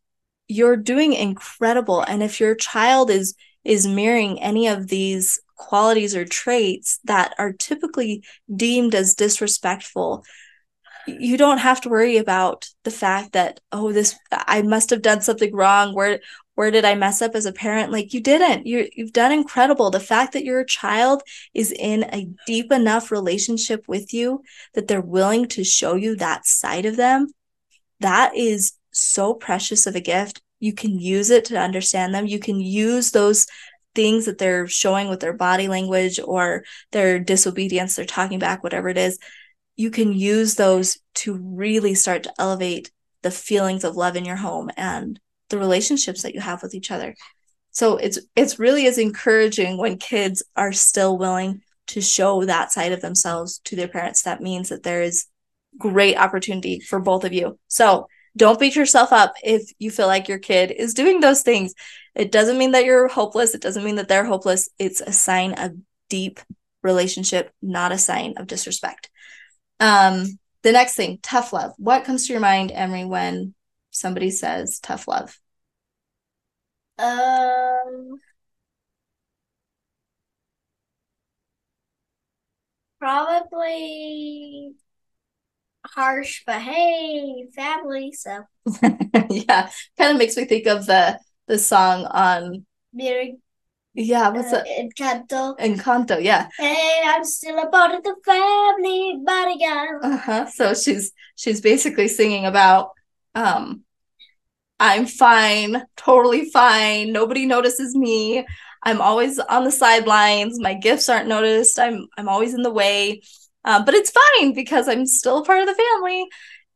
you're 0.48 0.78
doing 0.78 1.14
incredible. 1.14 2.02
And 2.02 2.22
if 2.22 2.40
your 2.40 2.56
child 2.56 3.10
is 3.10 3.36
is 3.64 3.88
mirroring 3.88 4.42
any 4.42 4.68
of 4.68 4.88
these 4.90 5.40
qualities 5.56 6.16
or 6.16 6.26
traits 6.26 7.00
that 7.06 7.34
are 7.40 7.54
typically 7.54 8.24
deemed 8.54 8.94
as 8.94 9.16
disrespectful 9.16 10.26
you 11.08 11.38
don't 11.38 11.58
have 11.60 11.82
to 11.82 11.90
worry 11.90 12.18
about 12.18 12.68
the 12.84 12.92
fact 12.92 13.34
that 13.34 13.60
oh 13.72 13.92
this 13.92 14.16
i 14.32 14.62
must 14.62 14.90
have 14.90 15.02
done 15.02 15.22
something 15.22 15.54
wrong. 15.56 15.94
Where 15.94 16.20
where 16.56 16.72
did 16.72 16.86
i 16.86 16.96
mess 16.96 17.22
up 17.22 17.36
as 17.36 17.46
a 17.46 17.52
parent? 17.52 17.92
Like 17.92 18.14
you 18.14 18.22
didn't. 18.22 18.66
You 18.66 18.88
you've 18.96 19.14
done 19.14 19.32
incredible. 19.32 19.90
The 19.90 20.00
fact 20.00 20.34
that 20.34 20.46
your 20.46 20.64
child 20.64 21.24
is 21.54 21.72
in 21.72 22.04
a 22.14 22.28
deep 22.48 22.72
enough 22.72 23.12
relationship 23.12 23.86
with 23.88 24.14
you 24.14 24.44
that 24.74 24.88
they're 24.88 25.02
willing 25.02 25.48
to 25.50 25.64
show 25.64 25.96
you 25.96 26.16
that 26.18 26.46
side 26.46 26.86
of 26.86 26.96
them 26.96 27.28
that 28.00 28.36
is 28.36 28.74
so 28.92 29.34
precious 29.34 29.88
of 29.88 29.96
a 29.96 30.02
gift. 30.02 30.42
You 30.60 30.74
can 30.74 31.00
use 31.00 31.30
it 31.30 31.46
to 31.46 31.60
understand 31.60 32.14
them. 32.14 32.28
You 32.28 32.40
can 32.40 32.60
use 32.60 33.12
those 33.12 33.48
things 33.96 34.26
that 34.26 34.38
they're 34.38 34.68
showing 34.68 35.08
with 35.08 35.20
their 35.20 35.34
body 35.34 35.68
language 35.68 36.20
or 36.24 36.64
their 36.92 37.20
disobedience 37.20 37.96
they're 37.96 38.06
talking 38.06 38.40
back 38.40 38.64
whatever 38.64 38.90
it 38.90 38.98
is 38.98 39.20
you 39.76 39.90
can 39.90 40.14
use 40.14 40.56
those 40.56 40.98
to 41.16 41.34
really 41.36 41.96
start 41.96 42.24
to 42.24 42.34
elevate 42.40 42.92
the 43.22 43.32
feelings 43.32 43.84
of 43.84 43.96
love 43.96 44.16
in 44.16 44.26
your 44.26 44.36
home 44.36 44.70
and 44.78 45.20
the 45.50 45.58
relationships 45.58 46.22
that 46.24 46.36
you 46.36 46.42
have 46.42 46.62
with 46.62 46.76
each 46.76 46.92
other. 46.92 47.16
So 47.72 47.98
it's 47.98 48.20
it's 48.36 48.60
really 48.60 48.86
as 48.86 48.98
encouraging 48.98 49.78
when 49.78 49.98
kids 49.98 50.44
are 50.56 50.72
still 50.72 51.18
willing 51.18 51.62
to 51.88 52.02
show 52.02 52.46
that 52.46 52.72
side 52.72 52.92
of 52.92 53.02
themselves 53.02 53.60
to 53.66 53.76
their 53.76 53.88
parents. 53.88 54.24
That 54.24 54.42
means 54.42 54.70
that 54.70 54.84
there 54.84 55.02
is 55.02 55.26
great 55.78 56.18
opportunity 56.18 56.80
for 56.80 57.00
both 57.00 57.24
of 57.24 57.34
you. 57.34 57.58
So 57.68 58.08
don't 58.36 58.60
beat 58.60 58.76
yourself 58.76 59.12
up 59.12 59.34
if 59.44 59.72
you 59.80 59.92
feel 59.92 60.08
like 60.08 60.28
your 60.28 60.40
kid 60.40 60.72
is 60.72 60.94
doing 60.94 61.20
those 61.20 61.42
things. 61.42 61.74
It 62.16 62.32
doesn't 62.32 62.58
mean 62.58 62.72
that 62.72 62.86
you're 62.86 63.08
hopeless. 63.08 63.56
It 63.56 63.62
doesn't 63.62 63.84
mean 63.84 63.96
that 63.96 64.08
they're 64.08 64.26
hopeless. 64.26 64.70
It's 64.80 65.02
a 65.02 65.12
sign 65.12 65.54
of 65.54 65.74
deep 66.10 66.40
relationship, 66.84 67.52
not 67.62 67.92
a 67.92 67.98
sign 67.98 68.36
of 68.38 68.48
disrespect. 68.48 69.10
Um, 69.84 70.40
the 70.62 70.72
next 70.72 70.96
thing, 70.96 71.20
tough 71.22 71.52
love. 71.52 71.74
What 71.78 72.06
comes 72.06 72.26
to 72.28 72.34
your 72.34 72.40
mind, 72.40 72.72
Emery, 72.72 73.04
when 73.04 73.54
somebody 73.92 74.32
says 74.32 74.80
tough 74.80 75.10
love? 75.10 75.38
Um, 76.98 78.20
probably 83.00 84.74
harsh, 85.86 86.44
but 86.46 86.62
hey, 86.62 87.48
family. 87.56 88.12
So 88.14 88.44
yeah, 89.30 89.70
kind 89.98 90.12
of 90.12 90.18
makes 90.18 90.38
me 90.38 90.46
think 90.46 90.68
of 90.68 90.86
the 90.86 91.20
the 91.48 91.60
song 91.60 92.06
on 92.06 92.66
Yeah, 93.96 94.30
what's 94.30 94.52
uh, 94.52 94.64
it? 94.66 94.92
Encanto. 94.92 95.58
Encanto, 95.60 96.22
yeah. 96.22 96.48
Hey, 96.58 97.02
I'm 97.06 97.24
still 97.24 97.60
a 97.60 97.70
part 97.70 97.94
of 97.94 98.04
the 98.04 98.16
family, 98.26 99.20
but 99.24 99.54
again. 99.54 100.00
Uh-huh. 100.02 100.46
So 100.48 100.74
she's 100.74 101.12
she's 101.36 101.62
basically 101.62 102.08
singing 102.08 102.46
about 102.46 102.90
um 103.36 103.84
I'm 104.80 105.06
fine, 105.06 105.84
totally 105.96 106.50
fine. 106.50 107.14
Nobody 107.14 107.46
notices 107.46 107.96
me. 107.96 108.46
I'm 108.82 109.00
always 109.00 109.40
on 109.40 109.64
the 109.64 109.72
sidelines. 109.72 110.60
My 110.60 110.74
gifts 110.74 111.08
aren't 111.08 111.28
noticed. 111.28 111.80
I'm 111.80 112.08
I'm 112.18 112.28
always 112.28 112.54
in 112.54 112.64
the 112.64 112.74
way. 112.74 113.22
Um, 113.64 113.86
but 113.86 113.94
it's 113.94 114.12
fine 114.12 114.54
because 114.54 114.88
I'm 114.88 115.06
still 115.06 115.40
a 115.40 115.46
part 115.46 115.62
of 115.62 115.68
the 115.68 115.76
family. 115.76 116.28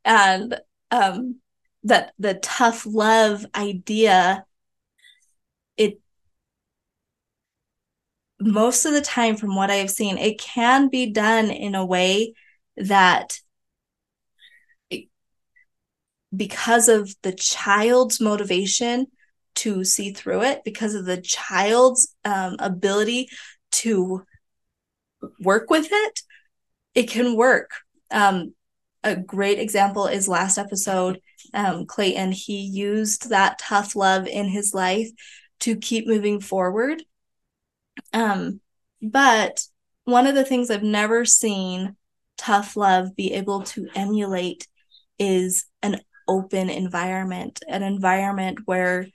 And 0.06 0.60
um 0.92 1.38
that 1.84 2.14
the 2.20 2.36
tough 2.36 2.86
love 2.86 3.46
idea 3.56 4.46
it 5.78 6.00
most 8.40 8.86
of 8.86 8.94
the 8.94 9.02
time 9.02 9.36
from 9.36 9.56
what 9.56 9.72
i've 9.72 9.90
seen 9.90 10.18
it 10.18 10.40
can 10.40 10.90
be 10.90 11.12
done 11.12 11.50
in 11.50 11.76
a 11.76 11.86
way 11.86 12.34
that 12.76 13.40
because 16.36 16.90
of 16.90 17.16
the 17.24 17.32
child's 17.32 18.20
motivation 18.20 19.08
to 19.56 19.84
see 19.84 20.12
through 20.12 20.44
it 20.44 20.62
because 20.64 20.94
of 20.94 21.06
the 21.06 21.20
child's 21.20 22.14
um, 22.26 22.56
ability 22.60 23.28
to 23.72 24.24
work 25.40 25.70
with 25.70 25.88
it 25.90 26.22
it 26.98 27.10
can 27.10 27.36
work. 27.36 27.70
Um, 28.10 28.56
a 29.04 29.16
great 29.16 29.60
example 29.60 30.08
is 30.08 30.28
last 30.28 30.58
episode 30.58 31.22
um, 31.54 31.86
clayton 31.86 32.32
he 32.32 32.60
used 32.60 33.30
that 33.30 33.60
tough 33.60 33.96
love 33.96 34.28
in 34.28 34.48
his 34.48 34.74
life 34.74 35.08
to 35.60 35.76
keep 35.76 36.08
moving 36.08 36.40
forward 36.40 37.04
um, 38.14 38.62
but 39.02 39.64
one 40.06 40.28
of 40.28 40.36
the 40.36 40.46
things 40.46 40.70
I've 40.70 40.84
never 40.84 41.26
seen 41.26 41.96
tough 42.38 42.78
love 42.78 43.16
be 43.16 43.34
able 43.34 43.64
to 43.64 43.88
emulate 43.96 44.68
is 45.20 45.66
an 45.82 46.00
open 46.28 46.70
environment, 46.70 47.60
an 47.68 47.84
environment 47.84 48.60
where 48.66 49.08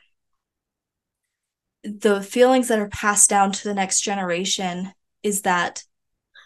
the 1.85 2.23
feelings 2.23 2.69
that 2.69 2.79
are 2.79 2.89
passed 2.89 3.29
down 3.31 3.53
to 3.53 3.65
the 3.65 3.75
next 3.75 4.03
generation 4.03 4.93
is 5.23 5.43
that 5.43 5.83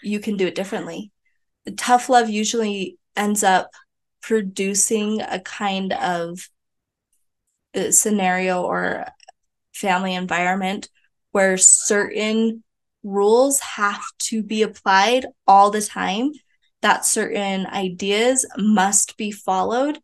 you 0.02 0.20
can 0.20 0.36
do 0.36 0.46
it 0.46 0.54
differently. 0.54 1.12
Tough 1.76 2.08
love 2.08 2.30
usually 2.30 2.98
ends 3.16 3.42
up 3.42 3.70
producing 4.22 5.20
a 5.20 5.40
kind 5.40 5.92
of 5.92 6.48
uh, 7.74 7.90
scenario 7.90 8.62
or 8.62 9.06
family 9.74 10.14
environment 10.14 10.88
where 11.36 11.58
certain 11.58 12.64
rules 13.02 13.60
have 13.60 14.02
to 14.18 14.42
be 14.42 14.62
applied 14.62 15.26
all 15.46 15.70
the 15.70 15.82
time, 15.82 16.32
that 16.80 17.04
certain 17.04 17.66
ideas 17.66 18.46
must 18.56 19.18
be 19.18 19.30
followed. 19.30 19.98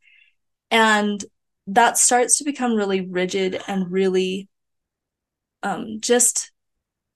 And 0.71 1.25
that 1.69 1.97
starts 1.97 2.37
to 2.37 2.45
become 2.45 2.75
really 2.75 3.01
rigid 3.01 3.59
and 3.67 3.91
really 3.91 4.51
um, 5.63 6.01
just 6.01 6.53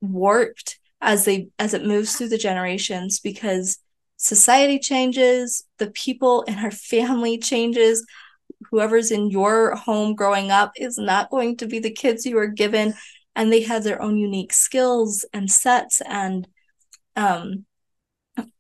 warped 0.00 0.78
as 1.02 1.26
they 1.26 1.49
as 1.58 1.75
it 1.75 1.85
moves 1.85 2.16
through 2.16 2.30
the 2.30 2.38
generations 2.38 3.20
because 3.20 3.80
society 4.16 4.78
changes 4.78 5.66
the 5.76 5.90
people 5.90 6.40
in 6.44 6.54
our 6.54 6.70
family 6.90 7.37
changes 7.37 8.02
whoever's 8.70 9.11
in 9.11 9.28
your 9.28 9.75
home 9.75 10.14
growing 10.14 10.50
up 10.50 10.73
is 10.76 10.96
not 10.96 11.28
going 11.28 11.54
to 11.58 11.66
be 11.66 11.80
the 11.80 11.90
kids 11.90 12.25
you 12.25 12.38
are 12.38 12.46
given 12.46 12.94
and 13.37 13.52
they 13.52 13.62
have 13.62 13.85
their 13.85 14.02
own 14.02 14.16
unique 14.16 14.52
skills 14.52 15.25
and 15.33 15.50
sets 15.50 16.00
and 16.00 16.49
um, 17.14 17.66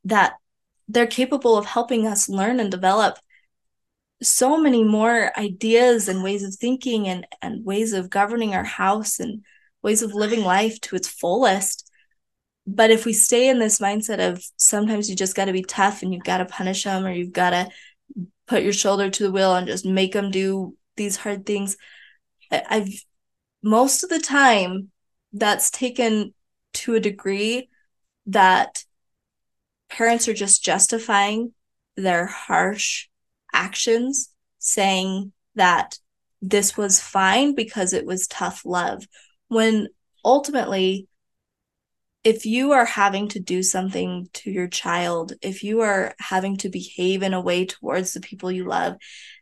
that 0.04 0.34
they're 0.86 1.06
capable 1.06 1.56
of 1.56 1.66
helping 1.66 2.06
us 2.06 2.28
learn 2.28 2.60
and 2.60 2.70
develop 2.70 3.18
so 4.22 4.56
many 4.56 4.84
more 4.84 5.32
ideas 5.38 6.08
and 6.08 6.22
ways 6.22 6.44
of 6.44 6.54
thinking 6.54 7.08
and, 7.08 7.26
and 7.42 7.64
ways 7.64 7.92
of 7.92 8.10
governing 8.10 8.54
our 8.54 8.64
house 8.64 9.18
and 9.18 9.42
ways 9.82 10.02
of 10.02 10.14
living 10.14 10.42
life 10.42 10.80
to 10.82 10.94
its 10.94 11.08
fullest. 11.08 11.90
But 12.66 12.90
if 12.90 13.04
we 13.04 13.12
stay 13.12 13.48
in 13.48 13.58
this 13.58 13.78
mindset 13.78 14.26
of 14.30 14.42
sometimes 14.56 15.10
you 15.10 15.16
just 15.16 15.34
got 15.34 15.46
to 15.46 15.52
be 15.52 15.62
tough 15.62 16.02
and 16.02 16.12
you've 16.12 16.24
got 16.24 16.38
to 16.38 16.46
punish 16.46 16.84
them 16.84 17.04
or 17.04 17.12
you've 17.12 17.32
got 17.32 17.50
to 17.50 17.68
put 18.46 18.62
your 18.62 18.72
shoulder 18.72 19.10
to 19.10 19.22
the 19.22 19.32
wheel 19.32 19.54
and 19.54 19.66
just 19.66 19.84
make 19.84 20.12
them 20.12 20.30
do 20.30 20.76
these 20.96 21.16
hard 21.16 21.44
things 21.44 21.76
i've 22.50 22.88
most 23.66 24.04
of 24.04 24.10
the 24.10 24.20
time 24.20 24.92
that's 25.32 25.72
taken 25.72 26.32
to 26.72 26.94
a 26.94 27.00
degree 27.00 27.68
that 28.26 28.84
parents 29.90 30.28
are 30.28 30.34
just 30.34 30.62
justifying 30.62 31.52
their 31.96 32.26
harsh 32.26 33.08
actions 33.52 34.32
saying 34.60 35.32
that 35.56 35.98
this 36.40 36.76
was 36.76 37.00
fine 37.00 37.56
because 37.56 37.92
it 37.92 38.06
was 38.06 38.28
tough 38.28 38.62
love 38.64 39.04
when 39.48 39.88
ultimately 40.24 41.08
if 42.22 42.46
you 42.46 42.70
are 42.70 42.84
having 42.84 43.26
to 43.26 43.40
do 43.40 43.64
something 43.64 44.28
to 44.32 44.48
your 44.48 44.68
child 44.68 45.32
if 45.42 45.64
you 45.64 45.80
are 45.80 46.14
having 46.20 46.56
to 46.56 46.68
behave 46.68 47.24
in 47.24 47.34
a 47.34 47.40
way 47.40 47.66
towards 47.66 48.12
the 48.12 48.20
people 48.20 48.52
you 48.52 48.64
love 48.64 48.94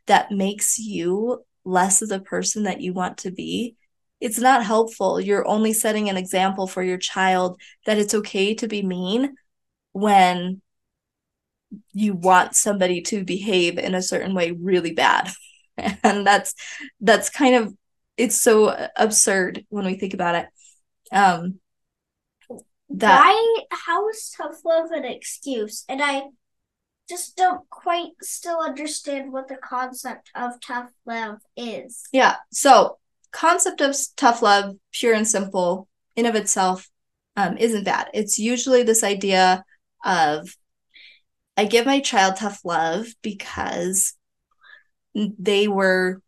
that 0.07 0.31
makes 0.31 0.79
you 0.79 1.45
less 1.63 2.01
of 2.01 2.09
the 2.09 2.21
person 2.21 2.63
that 2.63 2.81
you 2.81 2.95
want 2.95 3.19
to 3.19 3.31
be 3.31 3.77
it's 4.20 4.38
not 4.38 4.64
helpful. 4.64 5.20
You're 5.20 5.46
only 5.46 5.72
setting 5.72 6.09
an 6.09 6.16
example 6.16 6.66
for 6.66 6.83
your 6.83 6.98
child 6.98 7.61
that 7.87 7.98
it's 7.98 8.14
okay 8.14 8.55
to 8.55 8.68
be 8.68 8.83
mean 8.83 9.35
when 9.92 10.62
you 11.92 12.14
want 12.14 12.55
somebody 12.55 13.03
to 13.03 13.24
behave 13.24 13.79
in 13.79 13.94
a 13.94 14.03
certain 14.03 14.35
way 14.35 14.53
really 14.53 14.92
bad. 14.92 15.31
And 16.05 16.24
that's 16.24 16.55
that's 17.00 17.31
kind 17.31 17.57
of 17.57 17.74
it's 18.16 18.37
so 18.37 18.88
absurd 18.94 19.66
when 19.70 19.85
we 19.85 19.96
think 19.96 20.14
about 20.14 20.37
it. 20.37 20.46
Um 21.11 21.59
that 22.90 23.20
Why 23.20 23.64
how 23.72 24.09
is 24.09 24.33
tough 24.37 24.64
love 24.64 24.92
an 24.92 25.05
excuse? 25.05 25.85
And 25.88 26.00
I 26.00 26.22
just 27.09 27.37
don't 27.37 27.68
quite 27.70 28.12
still 28.22 28.61
understand 28.61 29.33
what 29.33 29.48
the 29.48 29.57
concept 29.57 30.31
of 30.35 30.61
tough 30.61 30.90
love 31.05 31.38
is. 31.57 32.05
Yeah. 32.12 32.37
So 32.53 32.98
concept 33.35 33.81
of 33.81 33.97
tough 34.16 34.40
love, 34.40 34.77
pure 34.92 35.12
and 35.12 35.29
simple, 35.29 35.88
in 36.16 36.25
of 36.25 36.37
itself, 36.37 36.88
um, 37.37 37.59
isn't 37.59 37.85
bad. 37.85 38.09
It's 38.14 38.38
usually 38.38 38.85
this 38.85 39.03
idea 39.03 39.64
of 40.05 40.57
I 41.57 41.66
give 41.66 41.85
my 41.85 42.01
child 42.01 42.37
tough 42.37 42.61
love 42.64 43.07
because 43.23 44.14
they 45.14 45.68
were 45.68 46.20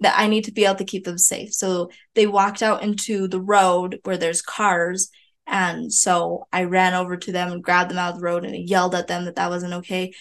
that 0.00 0.18
I 0.18 0.28
need 0.28 0.44
to 0.44 0.52
be 0.52 0.64
able 0.64 0.76
to 0.76 0.84
keep 0.84 1.04
them 1.04 1.18
safe. 1.18 1.52
So 1.52 1.90
they 2.14 2.26
walked 2.26 2.62
out 2.62 2.82
into 2.84 3.26
the 3.26 3.40
road 3.40 3.98
where 4.04 4.16
there's 4.16 4.42
cars. 4.42 5.10
And 5.46 5.92
so 5.92 6.46
I 6.52 6.64
ran 6.64 6.94
over 6.94 7.16
to 7.16 7.32
them 7.32 7.50
and 7.50 7.64
grabbed 7.64 7.90
them 7.90 7.98
out 7.98 8.14
of 8.14 8.20
the 8.20 8.24
road 8.24 8.44
and 8.44 8.68
yelled 8.68 8.94
at 8.94 9.08
them 9.08 9.24
that 9.24 9.34
that 9.36 9.50
wasn't 9.50 9.74
okay 9.74 10.12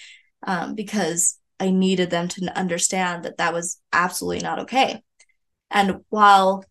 um, 0.44 0.74
because 0.74 1.38
I 1.60 1.70
needed 1.70 2.10
them 2.10 2.28
to 2.30 2.58
understand 2.58 3.24
that 3.24 3.38
that 3.38 3.54
was 3.54 3.80
absolutely 3.94 4.40
not 4.40 4.60
okay. 4.60 5.04
And 5.70 6.02
while, 6.10 6.64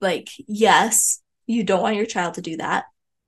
like, 0.00 0.28
yes, 0.46 1.22
you 1.46 1.64
don't 1.64 1.82
want 1.82 1.96
your 1.96 2.06
child 2.06 2.34
to 2.34 2.42
do 2.42 2.56
that. 2.58 2.84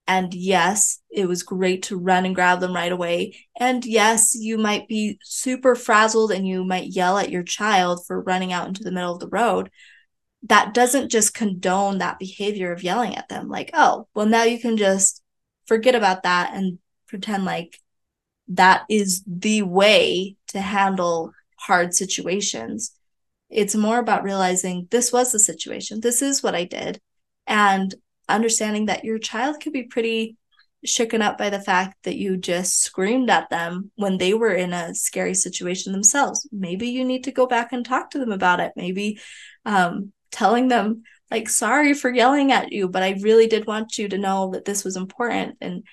And 0.06 0.32
yes, 0.32 1.02
it 1.10 1.26
was 1.26 1.42
great 1.42 1.82
to 1.84 1.98
run 1.98 2.24
and 2.24 2.34
grab 2.34 2.60
them 2.60 2.74
right 2.74 2.90
away. 2.90 3.36
And 3.60 3.84
yes, 3.84 4.34
you 4.34 4.56
might 4.56 4.88
be 4.88 5.18
super 5.22 5.74
frazzled 5.74 6.32
and 6.32 6.48
you 6.48 6.64
might 6.64 6.94
yell 6.94 7.18
at 7.18 7.30
your 7.30 7.42
child 7.42 8.06
for 8.06 8.22
running 8.22 8.50
out 8.50 8.66
into 8.68 8.82
the 8.82 8.90
middle 8.90 9.12
of 9.12 9.20
the 9.20 9.28
road. 9.28 9.70
That 10.44 10.72
doesn't 10.72 11.10
just 11.10 11.34
condone 11.34 11.98
that 11.98 12.18
behavior 12.18 12.72
of 12.72 12.82
yelling 12.82 13.16
at 13.16 13.28
them. 13.28 13.48
Like, 13.48 13.70
oh, 13.74 14.08
well, 14.14 14.24
now 14.24 14.44
you 14.44 14.58
can 14.58 14.78
just 14.78 15.22
forget 15.66 15.94
about 15.94 16.22
that 16.22 16.54
and 16.54 16.78
pretend 17.06 17.44
like 17.44 17.78
that 18.48 18.84
is 18.88 19.22
the 19.26 19.60
way 19.62 20.36
to 20.48 20.60
handle 20.60 21.32
hard 21.56 21.92
situations. 21.92 22.92
It's 23.50 23.74
more 23.74 23.98
about 23.98 24.24
realizing 24.24 24.88
this 24.90 25.12
was 25.12 25.32
the 25.32 25.38
situation. 25.38 26.00
This 26.00 26.22
is 26.22 26.42
what 26.42 26.54
I 26.54 26.64
did. 26.64 27.00
And 27.46 27.94
understanding 28.28 28.86
that 28.86 29.04
your 29.04 29.18
child 29.18 29.60
could 29.60 29.72
be 29.72 29.84
pretty 29.84 30.36
shooken 30.86 31.22
up 31.22 31.38
by 31.38 31.50
the 31.50 31.60
fact 31.60 31.96
that 32.04 32.16
you 32.16 32.36
just 32.36 32.80
screamed 32.80 33.30
at 33.30 33.50
them 33.50 33.90
when 33.96 34.18
they 34.18 34.34
were 34.34 34.52
in 34.52 34.72
a 34.72 34.94
scary 34.94 35.34
situation 35.34 35.92
themselves. 35.92 36.48
Maybe 36.52 36.88
you 36.88 37.04
need 37.04 37.24
to 37.24 37.32
go 37.32 37.46
back 37.46 37.72
and 37.72 37.84
talk 37.84 38.10
to 38.10 38.18
them 38.18 38.32
about 38.32 38.60
it. 38.60 38.72
Maybe 38.76 39.18
um, 39.64 40.12
telling 40.30 40.68
them, 40.68 41.02
like, 41.30 41.48
sorry 41.48 41.94
for 41.94 42.10
yelling 42.10 42.52
at 42.52 42.72
you, 42.72 42.88
but 42.88 43.02
I 43.02 43.18
really 43.20 43.46
did 43.46 43.66
want 43.66 43.98
you 43.98 44.08
to 44.08 44.18
know 44.18 44.50
that 44.52 44.64
this 44.64 44.84
was 44.84 44.96
important. 44.96 45.56
And 45.60 45.84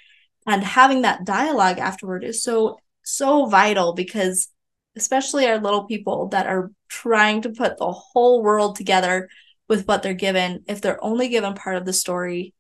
and 0.48 0.64
having 0.64 1.02
that 1.02 1.26
dialogue 1.26 1.80
afterward 1.80 2.24
is 2.24 2.44
so 2.44 2.78
so 3.04 3.48
vital 3.48 3.94
because 3.94 4.50
especially 4.96 5.48
our 5.48 5.60
little 5.60 5.86
people 5.86 6.30
that 6.30 6.48
are 6.48 6.72
trying 6.88 7.42
to 7.42 7.50
put 7.50 7.78
the 7.78 7.92
whole 7.92 8.42
world 8.44 8.76
together 8.76 9.30
with 9.68 9.88
what 9.88 10.04
they're 10.04 10.14
given 10.14 10.64
if 10.68 10.82
they're 10.82 11.04
only 11.04 11.28
given 11.28 11.54
part 11.54 11.76
of 11.76 11.86
the 11.86 11.94
story 11.94 12.54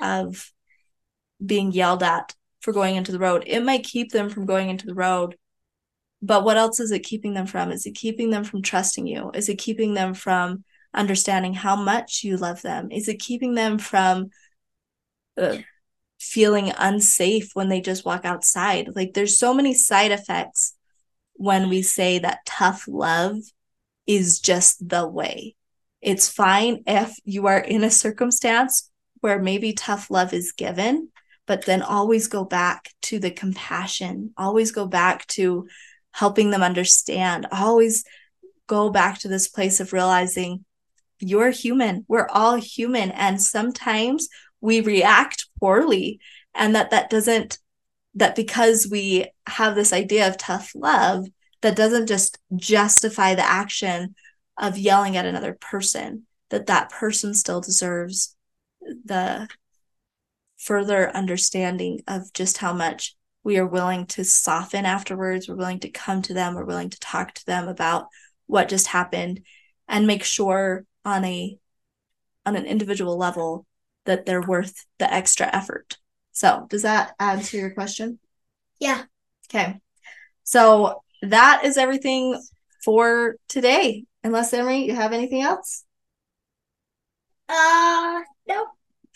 of 0.00 0.50
being 1.44 1.72
yelled 1.72 2.02
at 2.02 2.34
for 2.60 2.72
going 2.72 2.96
into 2.96 3.12
the 3.12 3.18
road. 3.18 3.44
It 3.46 3.64
might 3.64 3.84
keep 3.84 4.12
them 4.12 4.30
from 4.30 4.46
going 4.46 4.70
into 4.70 4.86
the 4.86 4.94
road. 4.94 5.36
But 6.22 6.44
what 6.44 6.56
else 6.56 6.78
is 6.78 6.92
it 6.92 7.00
keeping 7.00 7.34
them 7.34 7.46
from? 7.46 7.72
Is 7.72 7.84
it 7.84 7.96
keeping 7.96 8.30
them 8.30 8.44
from 8.44 8.62
trusting 8.62 9.06
you? 9.08 9.32
Is 9.34 9.48
it 9.48 9.58
keeping 9.58 9.94
them 9.94 10.14
from 10.14 10.64
understanding 10.94 11.52
how 11.52 11.74
much 11.74 12.22
you 12.22 12.36
love 12.36 12.62
them? 12.62 12.92
Is 12.92 13.08
it 13.08 13.18
keeping 13.18 13.54
them 13.54 13.78
from 13.78 14.30
uh, 15.36 15.56
feeling 16.20 16.72
unsafe 16.78 17.50
when 17.54 17.68
they 17.68 17.80
just 17.80 18.04
walk 18.04 18.24
outside? 18.24 18.90
Like 18.94 19.14
there's 19.14 19.36
so 19.36 19.52
many 19.52 19.74
side 19.74 20.12
effects 20.12 20.74
when 21.34 21.68
we 21.68 21.82
say 21.82 22.18
that 22.18 22.44
tough 22.46 22.86
love 22.88 23.36
is 24.06 24.40
just 24.40 24.88
the 24.88 25.06
way. 25.06 25.54
It's 26.00 26.28
fine 26.28 26.82
if 26.86 27.16
you 27.24 27.46
are 27.46 27.58
in 27.58 27.84
a 27.84 27.90
circumstance 27.90 28.90
where 29.20 29.40
maybe 29.40 29.72
tough 29.72 30.10
love 30.10 30.32
is 30.32 30.52
given, 30.52 31.08
but 31.46 31.64
then 31.64 31.82
always 31.82 32.28
go 32.28 32.44
back 32.44 32.90
to 33.02 33.18
the 33.18 33.30
compassion, 33.30 34.32
always 34.36 34.72
go 34.72 34.86
back 34.86 35.26
to 35.28 35.68
helping 36.10 36.50
them 36.50 36.62
understand, 36.62 37.46
always 37.52 38.04
go 38.66 38.90
back 38.90 39.18
to 39.20 39.28
this 39.28 39.48
place 39.48 39.80
of 39.80 39.92
realizing 39.92 40.64
you're 41.20 41.50
human. 41.50 42.04
We're 42.08 42.28
all 42.28 42.56
human. 42.56 43.12
And 43.12 43.40
sometimes 43.40 44.28
we 44.60 44.80
react 44.80 45.46
poorly, 45.60 46.20
and 46.54 46.74
that 46.74 46.90
that 46.90 47.10
doesn't, 47.10 47.58
that 48.14 48.34
because 48.34 48.88
we 48.90 49.26
have 49.46 49.74
this 49.74 49.92
idea 49.92 50.28
of 50.28 50.36
tough 50.36 50.72
love, 50.74 51.26
that 51.62 51.76
doesn't 51.76 52.08
just 52.08 52.38
justify 52.56 53.34
the 53.34 53.48
action 53.48 54.14
of 54.58 54.76
yelling 54.76 55.16
at 55.16 55.26
another 55.26 55.56
person 55.60 56.26
that 56.50 56.66
that 56.66 56.90
person 56.90 57.32
still 57.32 57.60
deserves 57.60 58.36
the 59.04 59.48
further 60.58 61.10
understanding 61.16 62.00
of 62.06 62.32
just 62.32 62.58
how 62.58 62.72
much 62.72 63.16
we 63.42 63.58
are 63.58 63.66
willing 63.66 64.06
to 64.06 64.24
soften 64.24 64.84
afterwards. 64.84 65.48
We're 65.48 65.56
willing 65.56 65.80
to 65.80 65.90
come 65.90 66.22
to 66.22 66.34
them. 66.34 66.54
We're 66.54 66.64
willing 66.64 66.90
to 66.90 67.00
talk 67.00 67.32
to 67.34 67.46
them 67.46 67.68
about 67.68 68.06
what 68.46 68.68
just 68.68 68.88
happened 68.88 69.40
and 69.88 70.06
make 70.06 70.24
sure 70.24 70.84
on 71.04 71.24
a 71.24 71.56
on 72.44 72.56
an 72.56 72.66
individual 72.66 73.16
level 73.16 73.66
that 74.04 74.26
they're 74.26 74.42
worth 74.42 74.84
the 74.98 75.12
extra 75.12 75.48
effort 75.54 75.96
so 76.32 76.66
does 76.68 76.82
that 76.82 77.14
answer 77.20 77.56
your 77.56 77.70
question 77.70 78.18
yeah 78.80 79.02
okay 79.48 79.78
so 80.44 81.02
that 81.22 81.64
is 81.64 81.76
everything 81.76 82.40
for 82.84 83.36
today 83.48 84.04
Unless 84.24 84.54
Emery, 84.54 84.84
you 84.84 84.94
have 84.94 85.12
anything 85.12 85.42
else? 85.42 85.84
Uh, 87.48 88.22
no. 88.46 88.66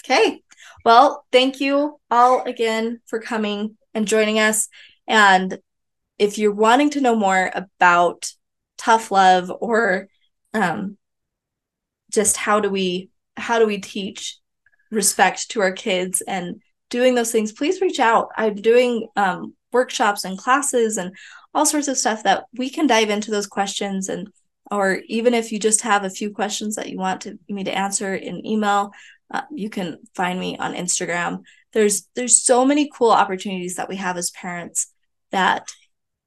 Okay. 0.04 0.42
Well, 0.84 1.24
thank 1.30 1.60
you 1.60 2.00
all 2.10 2.42
again 2.42 3.00
for 3.06 3.20
coming 3.20 3.76
and 3.94 4.06
joining 4.06 4.38
us. 4.38 4.68
And 5.06 5.58
if 6.18 6.38
you're 6.38 6.52
wanting 6.52 6.90
to 6.90 7.00
know 7.00 7.14
more 7.14 7.50
about 7.54 8.32
tough 8.78 9.10
love 9.10 9.50
or 9.60 10.08
um, 10.52 10.96
just 12.10 12.36
how 12.36 12.60
do 12.60 12.68
we 12.68 13.10
how 13.36 13.58
do 13.58 13.66
we 13.66 13.78
teach 13.78 14.38
respect 14.90 15.50
to 15.50 15.60
our 15.60 15.72
kids 15.72 16.22
and 16.26 16.62
doing 16.90 17.14
those 17.14 17.32
things, 17.32 17.52
please 17.52 17.80
reach 17.80 18.00
out. 18.00 18.28
I'm 18.36 18.54
doing 18.54 19.08
um, 19.16 19.54
workshops 19.72 20.24
and 20.24 20.38
classes 20.38 20.96
and 20.96 21.14
all 21.54 21.66
sorts 21.66 21.88
of 21.88 21.98
stuff 21.98 22.22
that 22.22 22.44
we 22.56 22.70
can 22.70 22.86
dive 22.86 23.10
into 23.10 23.30
those 23.30 23.46
questions 23.46 24.08
and 24.08 24.28
or 24.68 25.00
even 25.06 25.32
if 25.32 25.52
you 25.52 25.60
just 25.60 25.82
have 25.82 26.02
a 26.02 26.10
few 26.10 26.30
questions 26.30 26.74
that 26.74 26.88
you 26.88 26.98
want 26.98 27.20
to, 27.20 27.38
me 27.48 27.62
to 27.62 27.76
answer 27.76 28.14
in 28.14 28.44
email 28.44 28.92
uh, 29.30 29.42
you 29.52 29.68
can 29.70 29.98
find 30.14 30.38
me 30.38 30.56
on 30.58 30.74
instagram. 30.74 31.42
There's 31.72 32.08
there's 32.14 32.42
so 32.42 32.64
many 32.64 32.90
cool 32.92 33.10
opportunities 33.10 33.76
that 33.76 33.88
we 33.88 33.96
have 33.96 34.16
as 34.16 34.30
parents 34.30 34.92
that 35.30 35.68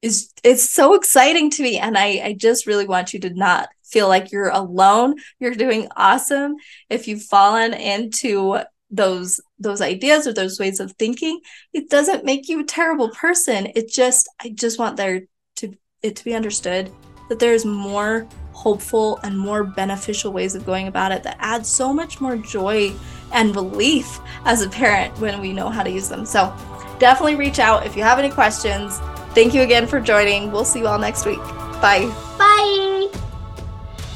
is 0.02 0.32
it's 0.44 0.70
so 0.70 0.96
exciting 0.96 1.50
to 1.52 1.64
me. 1.64 1.78
And 1.78 1.98
i 1.98 2.22
i 2.24 2.36
just 2.38 2.68
really 2.68 2.88
want 2.88 3.14
you 3.14 3.20
to 3.22 3.34
not 3.34 3.70
feel 3.86 4.08
like 4.08 4.32
you're 4.32 4.50
alone. 4.50 5.16
You're 5.40 5.56
doing 5.56 5.88
awesome. 5.96 6.56
If 6.90 7.08
you've 7.08 7.24
fallen 7.24 7.74
into 7.74 8.60
those 8.92 9.40
those 9.60 9.82
ideas 9.82 10.26
or 10.26 10.34
those 10.34 10.60
ways 10.60 10.80
of 10.80 10.92
thinking 10.94 11.40
it 11.74 11.90
doesn't 11.90 12.26
make 12.26 12.50
you 12.50 12.62
a 12.62 12.66
terrible 12.66 13.10
person 13.10 13.68
it 13.76 13.88
just 13.88 14.28
i 14.42 14.50
just 14.50 14.80
want 14.80 14.98
there 14.98 15.22
to 15.56 15.72
it 16.02 16.16
to 16.16 16.24
be 16.26 16.34
understood 16.34 16.92
that 17.30 17.40
there's 17.40 17.66
more 17.66 18.28
hopeful 18.52 19.20
and 19.24 19.40
more 19.40 19.64
beneficial 19.64 20.34
ways 20.34 20.54
of 20.54 20.66
going 20.66 20.88
about 20.88 21.14
it 21.14 21.24
that 21.24 21.38
add 21.40 21.66
so 21.66 21.94
much 21.94 22.20
more 22.20 22.36
joy 22.36 22.92
and 23.32 23.56
relief 23.56 24.20
as 24.44 24.62
a 24.62 24.70
parent 24.70 25.18
when 25.20 25.40
we 25.40 25.54
know 25.54 25.70
how 25.70 25.82
to 25.82 25.90
use 25.90 26.10
them. 26.10 26.26
So 26.26 26.54
definitely 27.00 27.36
reach 27.36 27.60
out 27.60 27.86
if 27.86 27.96
you 27.96 28.04
have 28.04 28.20
any 28.20 28.30
questions. 28.30 29.00
Thank 29.34 29.54
you 29.54 29.62
again 29.62 29.88
for 29.88 30.02
joining. 30.02 30.52
We'll 30.52 30.66
see 30.66 30.80
you 30.80 30.88
all 30.88 31.00
next 31.00 31.26
week. 31.26 31.38
Bye. 31.82 32.14
Bye. 32.38 33.08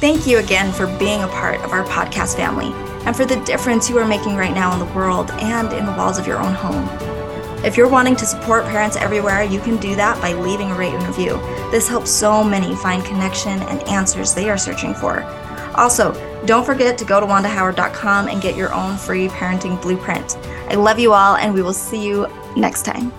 Thank 0.01 0.27
you 0.27 0.39
again 0.39 0.73
for 0.73 0.87
being 0.97 1.23
a 1.23 1.27
part 1.27 1.61
of 1.61 1.71
our 1.71 1.85
podcast 1.85 2.35
family 2.35 2.92
and 3.05 3.15
for 3.15 3.25
the 3.25 3.35
difference 3.45 3.89
you 3.89 3.97
are 3.97 4.07
making 4.07 4.35
right 4.35 4.53
now 4.53 4.73
in 4.73 4.79
the 4.79 4.93
world 4.93 5.31
and 5.31 5.71
in 5.73 5.85
the 5.85 5.91
walls 5.93 6.17
of 6.17 6.27
your 6.27 6.39
own 6.39 6.53
home. 6.53 6.87
If 7.65 7.77
you're 7.77 7.89
wanting 7.89 8.17
to 8.17 8.25
support 8.25 8.65
parents 8.65 8.97
everywhere, 8.97 9.43
you 9.43 9.59
can 9.61 9.77
do 9.77 9.95
that 9.95 10.21
by 10.21 10.33
leaving 10.33 10.71
a 10.71 10.75
rate 10.75 10.93
and 10.93 11.07
review. 11.07 11.37
This 11.71 11.87
helps 11.87 12.11
so 12.11 12.43
many 12.43 12.75
find 12.75 13.03
connection 13.05 13.61
and 13.63 13.81
answers 13.87 14.33
they 14.33 14.49
are 14.49 14.57
searching 14.57 14.93
for. 14.93 15.23
Also, 15.75 16.13
don't 16.45 16.65
forget 16.65 16.97
to 16.97 17.05
go 17.05 17.21
to 17.21 17.25
wandahoward.com 17.25 18.27
and 18.27 18.41
get 18.41 18.57
your 18.57 18.73
own 18.73 18.97
free 18.97 19.29
parenting 19.29 19.81
blueprint. 19.81 20.37
I 20.69 20.75
love 20.75 20.99
you 20.99 21.13
all, 21.13 21.37
and 21.37 21.53
we 21.53 21.61
will 21.61 21.73
see 21.73 22.05
you 22.05 22.27
next 22.55 22.83
time. 22.83 23.13